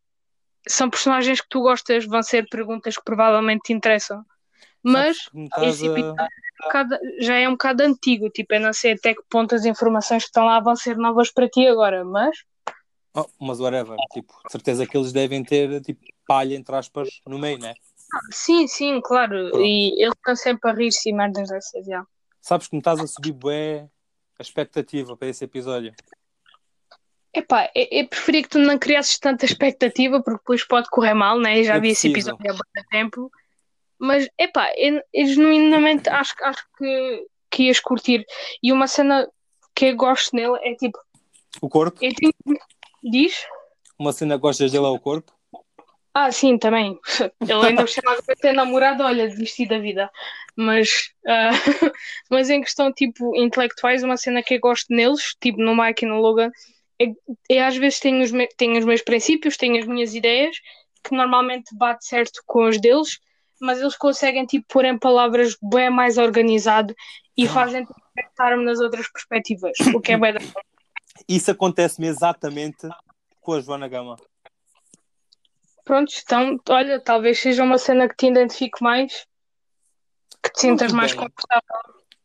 são 0.67 0.89
personagens 0.89 1.39
que 1.39 1.47
tu 1.47 1.61
gostas, 1.61 2.05
vão 2.05 2.23
ser 2.23 2.47
perguntas 2.49 2.95
que 2.95 3.03
provavelmente 3.03 3.61
te 3.65 3.73
interessam. 3.73 4.23
Mas 4.83 5.17
estás 5.35 5.75
esse 5.75 5.85
episódio 5.85 6.15
é 6.19 7.23
já 7.23 7.35
é 7.35 7.47
um 7.47 7.51
bocado 7.51 7.83
antigo, 7.83 8.27
tipo, 8.31 8.55
eu 8.55 8.59
não 8.59 8.73
sei 8.73 8.93
até 8.93 9.13
que 9.13 9.21
ponto 9.29 9.53
as 9.53 9.65
informações 9.65 10.23
que 10.23 10.29
estão 10.29 10.45
lá 10.45 10.59
vão 10.59 10.75
ser 10.75 10.97
novas 10.97 11.31
para 11.31 11.47
ti 11.47 11.67
agora, 11.67 12.03
mas 12.03 12.35
Oh, 13.13 13.25
mas 13.39 13.59
whatever, 13.59 13.97
tipo, 14.13 14.33
de 14.45 14.51
certeza 14.51 14.85
que 14.87 14.95
eles 14.97 15.11
devem 15.11 15.43
ter 15.43 15.81
tipo 15.81 16.01
palha 16.25 16.55
entre 16.55 16.75
aspas 16.75 17.09
no 17.27 17.37
meio, 17.37 17.59
né? 17.59 17.73
sim, 18.31 18.67
sim, 18.67 19.01
claro, 19.01 19.49
Pronto. 19.49 19.65
e 19.65 20.01
eles 20.01 20.13
estão 20.15 20.35
sempre 20.35 20.69
a 20.69 20.73
rir-se 20.73 21.09
e 21.09 21.13
merdas 21.13 21.49
dessas, 21.49 21.85
já. 21.85 22.05
Sabes 22.41 22.67
que 22.67 22.75
me 22.75 22.79
estás 22.79 22.99
a 22.99 23.07
subir 23.07 23.33
bué 23.33 23.89
a 24.39 24.41
expectativa 24.41 25.15
para 25.17 25.27
esse 25.27 25.43
episódio. 25.43 25.93
Epá, 27.33 27.69
eu, 27.75 27.87
eu 27.91 28.07
preferia 28.07 28.43
que 28.43 28.49
tu 28.49 28.59
não 28.59 28.77
criasses 28.77 29.17
tanta 29.19 29.45
expectativa, 29.45 30.21
porque 30.21 30.39
depois 30.39 30.63
pode 30.65 30.89
correr 30.89 31.13
mal, 31.13 31.39
né? 31.39 31.59
Eu 31.59 31.63
já 31.63 31.75
Eu 31.77 31.81
vi 31.81 31.89
esse 31.89 32.09
preciso. 32.11 32.31
episódio 32.35 32.51
há 32.51 32.53
muito 32.53 32.89
tempo. 32.89 33.31
Mas, 33.99 34.27
epá, 34.37 34.71
eu, 34.75 35.01
eu 35.13 35.25
genuinamente 35.27 36.09
acho, 36.09 36.35
que- 36.35 36.43
acho 36.43 36.65
que, 36.77 37.27
que 37.49 37.63
ias 37.63 37.79
curtir. 37.79 38.25
E 38.61 38.71
uma 38.73 38.87
cena 38.87 39.29
que 39.75 39.85
eu 39.85 39.95
gosto 39.95 40.35
nele 40.35 40.57
é 40.61 40.75
tipo, 40.75 40.97
O 41.61 41.69
corpo? 41.69 41.97
eu 42.03 42.11
tenho... 42.15 42.33
Diz? 43.03 43.45
Uma 43.97 44.13
cena 44.13 44.35
que 44.35 44.41
gostas 44.41 44.71
dele 44.71 44.85
é 44.85 44.89
o 44.89 44.99
corpo? 44.99 45.31
Ah, 46.13 46.31
sim, 46.31 46.57
também. 46.57 46.99
Ele 47.39 47.67
ainda 47.67 47.87
chama 47.87 48.13
a 48.13 48.35
ter 48.35 48.51
namorado, 48.53 49.03
olha, 49.03 49.27
desisti 49.27 49.65
da 49.65 49.79
vida. 49.79 50.09
Mas, 50.55 51.11
ah, 51.25 51.51
mas 52.29 52.49
em 52.49 52.61
questão, 52.61 52.91
tipo, 52.91 53.35
intelectuais, 53.35 54.03
uma 54.03 54.17
cena 54.17 54.43
que 54.43 54.55
eu 54.55 54.59
gosto 54.59 54.93
neles, 54.93 55.35
tipo 55.39 55.61
no 55.61 55.75
Mike 55.75 56.05
e 56.05 56.07
no 56.07 56.19
Logan, 56.19 56.51
é, 57.01 57.05
é 57.49 57.65
às 57.65 57.77
vezes 57.77 57.99
tenho 57.99 58.21
os, 58.21 58.31
me- 58.31 58.49
tenho 58.57 58.77
os 58.77 58.85
meus 58.85 59.01
princípios, 59.01 59.55
tenho 59.55 59.79
as 59.79 59.87
minhas 59.87 60.13
ideias, 60.13 60.57
que 61.03 61.15
normalmente 61.15 61.75
bate 61.75 62.05
certo 62.05 62.41
com 62.45 62.67
os 62.67 62.79
deles, 62.79 63.19
mas 63.59 63.79
eles 63.79 63.95
conseguem, 63.95 64.45
tipo, 64.45 64.65
pôr 64.67 64.85
em 64.85 64.97
palavras 64.97 65.55
bem 65.61 65.89
mais 65.89 66.17
organizado 66.17 66.93
e 67.37 67.47
fazem 67.47 67.85
tipo, 67.85 67.99
me 68.15 68.65
nas 68.65 68.79
outras 68.79 69.09
perspectivas, 69.09 69.71
o 69.93 70.01
que 70.01 70.11
é 70.11 70.17
bem 70.17 70.33
da 70.33 70.39
Isso 71.27 71.51
acontece-me 71.51 72.07
exatamente 72.07 72.87
com 73.39 73.53
a 73.53 73.61
Joana 73.61 73.87
Gama. 73.87 74.17
Pronto, 75.83 76.13
então, 76.23 76.59
olha, 76.69 76.99
talvez 76.99 77.39
seja 77.39 77.63
uma 77.63 77.77
cena 77.77 78.07
que 78.07 78.15
te 78.15 78.27
identifique 78.27 78.81
mais, 78.81 79.25
que 80.41 80.51
te 80.51 80.61
sintas 80.61 80.93
mais 80.93 81.13
confortável. 81.13 81.61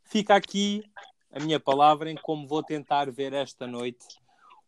Fica 0.04 0.36
aqui 0.36 0.84
a 1.32 1.40
minha 1.40 1.58
palavra 1.58 2.10
em 2.10 2.16
como 2.16 2.46
vou 2.46 2.62
tentar 2.62 3.10
ver 3.10 3.32
esta 3.32 3.66
noite 3.66 4.06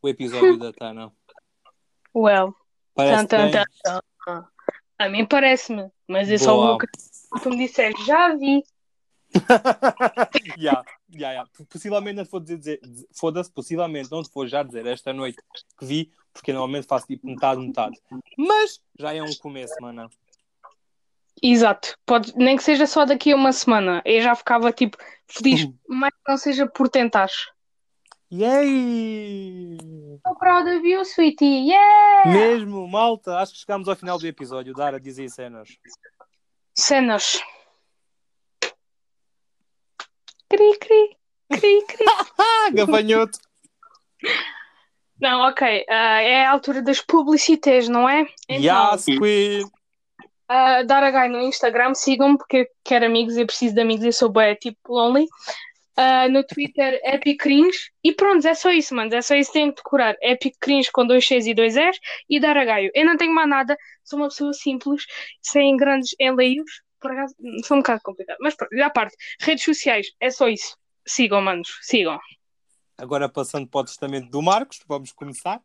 o 0.02 0.08
episódio 0.08 0.58
da 0.58 0.72
Tana. 0.72 1.12
Well, 2.14 2.56
Parece 2.94 3.28
tan, 3.28 3.50
tan, 3.50 3.64
tan, 3.84 4.48
a 4.98 5.08
mim 5.08 5.24
parece-me, 5.24 5.88
mas 6.08 6.28
eu 6.28 6.38
só 6.38 6.74
acreditar 6.74 7.08
que 7.32 7.42
tu 7.42 7.50
me 7.50 7.58
disseste, 7.58 8.04
já 8.04 8.34
vi. 8.34 8.64
yeah, 10.58 10.82
yeah, 11.12 11.32
yeah. 11.32 11.50
Possivelmente 11.68 12.16
não 12.16 12.24
te 12.24 12.30
vou 12.30 12.40
dizer, 12.40 12.58
dizer- 12.58 13.08
foda-se, 13.12 13.50
possivelmente 13.52 14.10
não 14.10 14.22
te 14.22 14.30
vou 14.32 14.46
já 14.46 14.62
dizer 14.62 14.86
esta 14.86 15.12
noite 15.12 15.38
que 15.78 15.84
vi, 15.84 16.12
porque 16.32 16.52
normalmente 16.52 16.86
faço 16.86 17.06
tipo 17.06 17.26
metade, 17.26 17.60
metade. 17.60 17.98
Mas 18.36 18.80
já 18.98 19.14
é 19.14 19.22
um 19.22 19.34
começo, 19.36 19.74
mano. 19.80 20.10
Exato, 21.42 21.96
Pode, 22.04 22.32
nem 22.36 22.56
que 22.56 22.62
seja 22.64 22.84
só 22.86 23.04
daqui 23.04 23.30
a 23.30 23.36
uma 23.36 23.52
semana, 23.52 24.02
eu 24.04 24.20
já 24.20 24.34
ficava 24.34 24.72
tipo 24.72 24.96
feliz, 25.28 25.68
mas 25.88 26.10
que 26.10 26.30
não 26.30 26.36
seja 26.36 26.66
por 26.66 26.88
tentares. 26.88 27.48
Yay! 28.30 29.78
So 30.26 30.34
proud 30.38 30.68
of 30.68 30.86
you, 30.86 31.04
sweetie, 31.04 31.70
yeah! 31.70 32.28
Mesmo, 32.30 32.86
malta, 32.86 33.38
acho 33.38 33.52
que 33.54 33.60
chegámos 33.60 33.88
ao 33.88 33.96
final 33.96 34.18
do 34.18 34.26
episódio. 34.26 34.74
Dara, 34.74 35.00
diz 35.00 35.18
aí 35.18 35.30
cenas. 35.30 35.68
Cenas. 36.74 37.40
Cri, 40.50 40.78
cri, 40.78 41.16
cri, 41.50 41.84
cri. 41.86 42.06
Ah, 42.38 42.70
gafanhoto! 42.72 43.38
Não, 45.20 45.40
ok, 45.48 45.84
ah, 45.88 46.22
é 46.22 46.46
a 46.46 46.50
altura 46.50 46.80
das 46.80 47.00
publicitas, 47.00 47.88
não 47.88 48.08
é? 48.08 48.26
Então, 48.48 48.92
Yes, 48.92 49.04
Queen! 49.04 49.64
Uh, 50.50 50.86
Daragai 50.86 51.28
no 51.28 51.40
Instagram, 51.42 51.92
sigam-me 51.92 52.38
porque 52.38 52.56
eu 52.58 52.66
quero 52.82 53.04
amigos, 53.04 53.36
eu 53.36 53.44
preciso 53.44 53.74
de 53.74 53.82
amigos, 53.82 54.04
eu 54.04 54.12
sou 54.12 54.30
bem 54.30 54.54
tipo 54.54 54.78
lonely. 54.88 55.26
Uh, 55.98 56.30
no 56.30 56.44
Twitter, 56.44 56.98
Epic 57.04 57.38
Cringe. 57.38 57.90
E 58.02 58.12
pronto, 58.14 58.46
é 58.46 58.54
só 58.54 58.70
isso, 58.70 58.94
mano. 58.94 59.12
É 59.14 59.20
só 59.20 59.34
isso 59.34 59.50
que 59.52 59.58
tenho 59.58 59.72
que 59.72 59.82
decorar. 59.82 60.16
Epic 60.22 60.54
Cringe 60.60 60.90
com 60.92 61.04
dois 61.04 61.24
X 61.24 61.44
e 61.46 61.52
dois 61.52 61.76
S 61.76 61.98
e 62.30 62.40
Daragaio. 62.40 62.90
Eu 62.94 63.04
não 63.04 63.16
tenho 63.16 63.34
mais 63.34 63.48
nada, 63.48 63.76
sou 64.04 64.18
uma 64.18 64.28
pessoa 64.28 64.52
simples, 64.52 65.04
sem 65.42 65.76
grandes 65.76 66.14
enleios. 66.18 66.70
Por 67.00 67.12
acaso, 67.12 67.34
sou 67.64 67.76
um 67.76 67.80
bocado 67.80 68.00
complicado. 68.02 68.38
Mas 68.40 68.54
pronto, 68.54 68.72
à 68.80 68.90
parte. 68.90 69.16
Redes 69.40 69.64
sociais, 69.64 70.08
é 70.20 70.30
só 70.30 70.48
isso. 70.48 70.76
Sigam, 71.06 71.40
manos, 71.40 71.78
sigam. 71.82 72.18
Agora 72.96 73.28
passando 73.28 73.68
para 73.68 73.80
o 73.80 73.84
testamento 73.84 74.28
do 74.28 74.42
Marcos, 74.42 74.80
vamos 74.86 75.12
começar. 75.12 75.62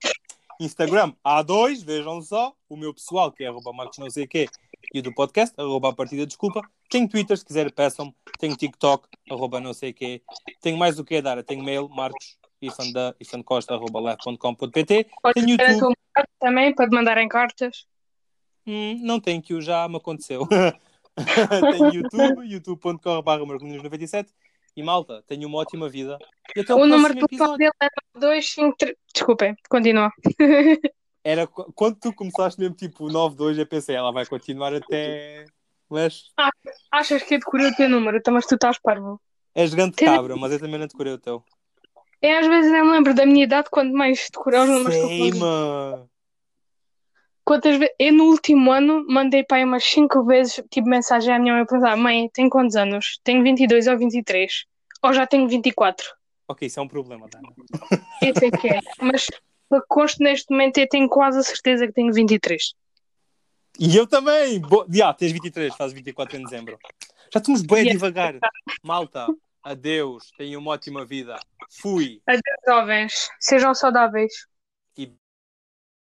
Instagram, 0.60 1.14
há 1.24 1.42
dois, 1.42 1.82
vejam 1.82 2.22
só. 2.22 2.54
O 2.70 2.78
meu 2.78 2.94
pessoal, 2.94 3.32
que 3.32 3.44
é 3.44 3.48
arroba 3.48 3.74
Marcos 3.74 3.98
não 3.98 4.10
sei 4.10 4.28
quê, 4.28 4.48
e 4.94 5.00
o 5.00 5.02
do 5.02 5.14
podcast, 5.14 5.54
arroba 5.60 5.90
a 5.90 5.94
partida 5.94 6.26
desculpa. 6.26 6.62
Tenho 6.90 7.10
Twitter, 7.10 7.38
se 7.38 7.44
quiser, 7.44 7.72
peçam. 7.72 8.14
Tenho 8.40 8.56
TikTok, 8.56 9.08
arroba 9.30 9.60
não 9.60 9.74
sei 9.74 9.92
quê. 9.94 10.22
Tenho 10.62 10.78
mais 10.78 10.96
do 10.96 11.04
que 11.04 11.16
a 11.16 11.22
dar. 11.22 11.44
Tenho 11.44 11.64
mail, 11.64 11.90
marcos, 11.90 12.38
ifanda, 12.62 13.16
ifancosta, 13.20 13.74
arroba 13.74 14.00
live.com.pt. 14.00 15.08
Pode 15.22 15.34
Tenho 15.34 15.60
a 15.60 15.72
YouTube. 15.72 15.96
também 16.40 16.74
para 16.74 16.88
te 16.88 16.94
mandarem 16.94 17.28
cartas. 17.28 17.86
Hum, 18.66 19.00
não 19.02 19.20
tenho 19.20 19.42
que 19.42 19.54
o 19.54 19.62
já 19.62 19.88
me 19.88 19.98
aconteceu. 19.98 20.48
tenho 21.72 21.94
YouTube, 21.94 22.46
youtube.com.br 22.46 23.46
97 23.84 24.34
e 24.76 24.82
malta, 24.84 25.24
tenho 25.28 25.48
uma 25.48 25.60
ótima 25.60 25.88
vida. 25.90 26.18
E 26.56 26.62
até 26.62 26.74
o, 26.74 26.80
O 26.80 26.86
número 26.88 27.14
de 27.14 27.26
telefone 27.28 27.58
dele 27.58 27.72
é 27.82 27.88
253. 28.20 28.96
Desculpem, 29.14 29.56
continua. 29.70 30.12
Era 31.24 31.48
qu- 31.48 31.72
quando 31.74 31.98
tu 32.00 32.14
começaste 32.14 32.60
mesmo 32.60 32.76
tipo 32.76 33.06
o 33.06 33.12
92, 33.12 33.58
eu 33.58 33.66
pensei, 33.66 33.96
ela 33.96 34.12
vai 34.12 34.26
continuar 34.26 34.74
até. 34.74 35.46
Mas 35.90 36.32
Achas 36.92 37.24
que 37.24 37.36
eu 37.36 37.40
decorei 37.40 37.68
o 37.68 37.76
teu 37.76 37.88
número, 37.88 38.18
então, 38.18 38.34
mas 38.34 38.46
tu 38.46 38.56
estás 38.56 38.80
parvo. 38.80 39.22
és 39.56 39.74
grande 39.74 39.96
Tem- 39.96 40.08
cabra, 40.08 40.36
mas 40.36 40.52
eu 40.52 40.60
também 40.60 40.80
não 40.80 40.88
decorei 40.88 41.14
o 41.14 41.20
teu. 41.20 41.44
Eu 42.22 42.40
às 42.40 42.48
vezes 42.48 42.72
nem 42.72 42.90
lembro 42.90 43.14
da 43.14 43.26
minha 43.26 43.44
idade, 43.44 43.70
quanto 43.70 43.94
mais 43.94 44.28
decorar 44.32 44.64
os 44.64 44.70
números 44.70 44.96
Sei, 44.96 45.32
mano. 45.34 46.10
Quantas 47.46 47.78
vezes? 47.78 47.94
Eu 48.00 48.14
no 48.14 48.26
último 48.26 48.72
ano 48.72 49.06
mandei 49.08 49.44
para 49.44 49.58
aí 49.58 49.66
umas 49.66 49.84
5 49.84 50.24
vezes 50.24 50.64
tipo 50.70 50.88
mensagem 50.88 51.34
à 51.34 51.40
minha 51.40 51.54
mãe 51.54 51.64
a 51.64 51.66
perguntar: 51.66 51.98
Mãe, 51.98 52.30
tenho 52.34 52.50
quantos 52.50 52.76
anos? 52.76 53.20
Tenho 53.24 53.44
22 53.44 53.88
ou 53.88 53.98
23? 53.98 54.66
Ou 55.02 55.14
já 55.14 55.28
tenho 55.28 55.48
24? 55.48 56.06
Ok, 56.48 56.68
isso 56.68 56.80
é 56.80 56.84
um 56.84 56.88
problema, 56.88 57.28
Dana. 57.30 57.50
Eu 58.22 58.34
sei 58.36 58.52
que 58.52 58.70
é. 58.70 58.80
Mas 59.02 59.28
para 59.70 59.82
conste 59.88 60.24
neste 60.24 60.52
momento 60.52 60.78
eu 60.78 60.88
tenho 60.88 61.10
quase 61.10 61.40
a 61.40 61.44
certeza 61.44 61.88
que 61.88 61.94
tenho 61.94 62.14
23. 62.14 62.74
E 63.80 63.98
eu 63.98 64.06
também! 64.06 64.60
Bo... 64.60 64.86
Ya, 64.94 65.12
tens 65.14 65.32
23, 65.32 65.76
fazes 65.76 65.94
24 65.94 66.38
em 66.38 66.44
dezembro. 66.44 66.78
Já 67.34 67.40
estamos 67.40 67.64
bem 67.64 67.80
Yeah. 67.80 67.94
devagar. 67.94 68.40
Malta, 68.84 69.28
adeus, 69.64 70.32
tenham 70.38 70.62
uma 70.62 70.72
ótima 70.72 71.04
vida. 71.04 71.40
Fui. 71.82 72.22
Adeus, 72.28 72.44
jovens. 72.68 73.30
Sejam 73.40 73.74
saudáveis. 73.74 74.46
E 74.96 75.12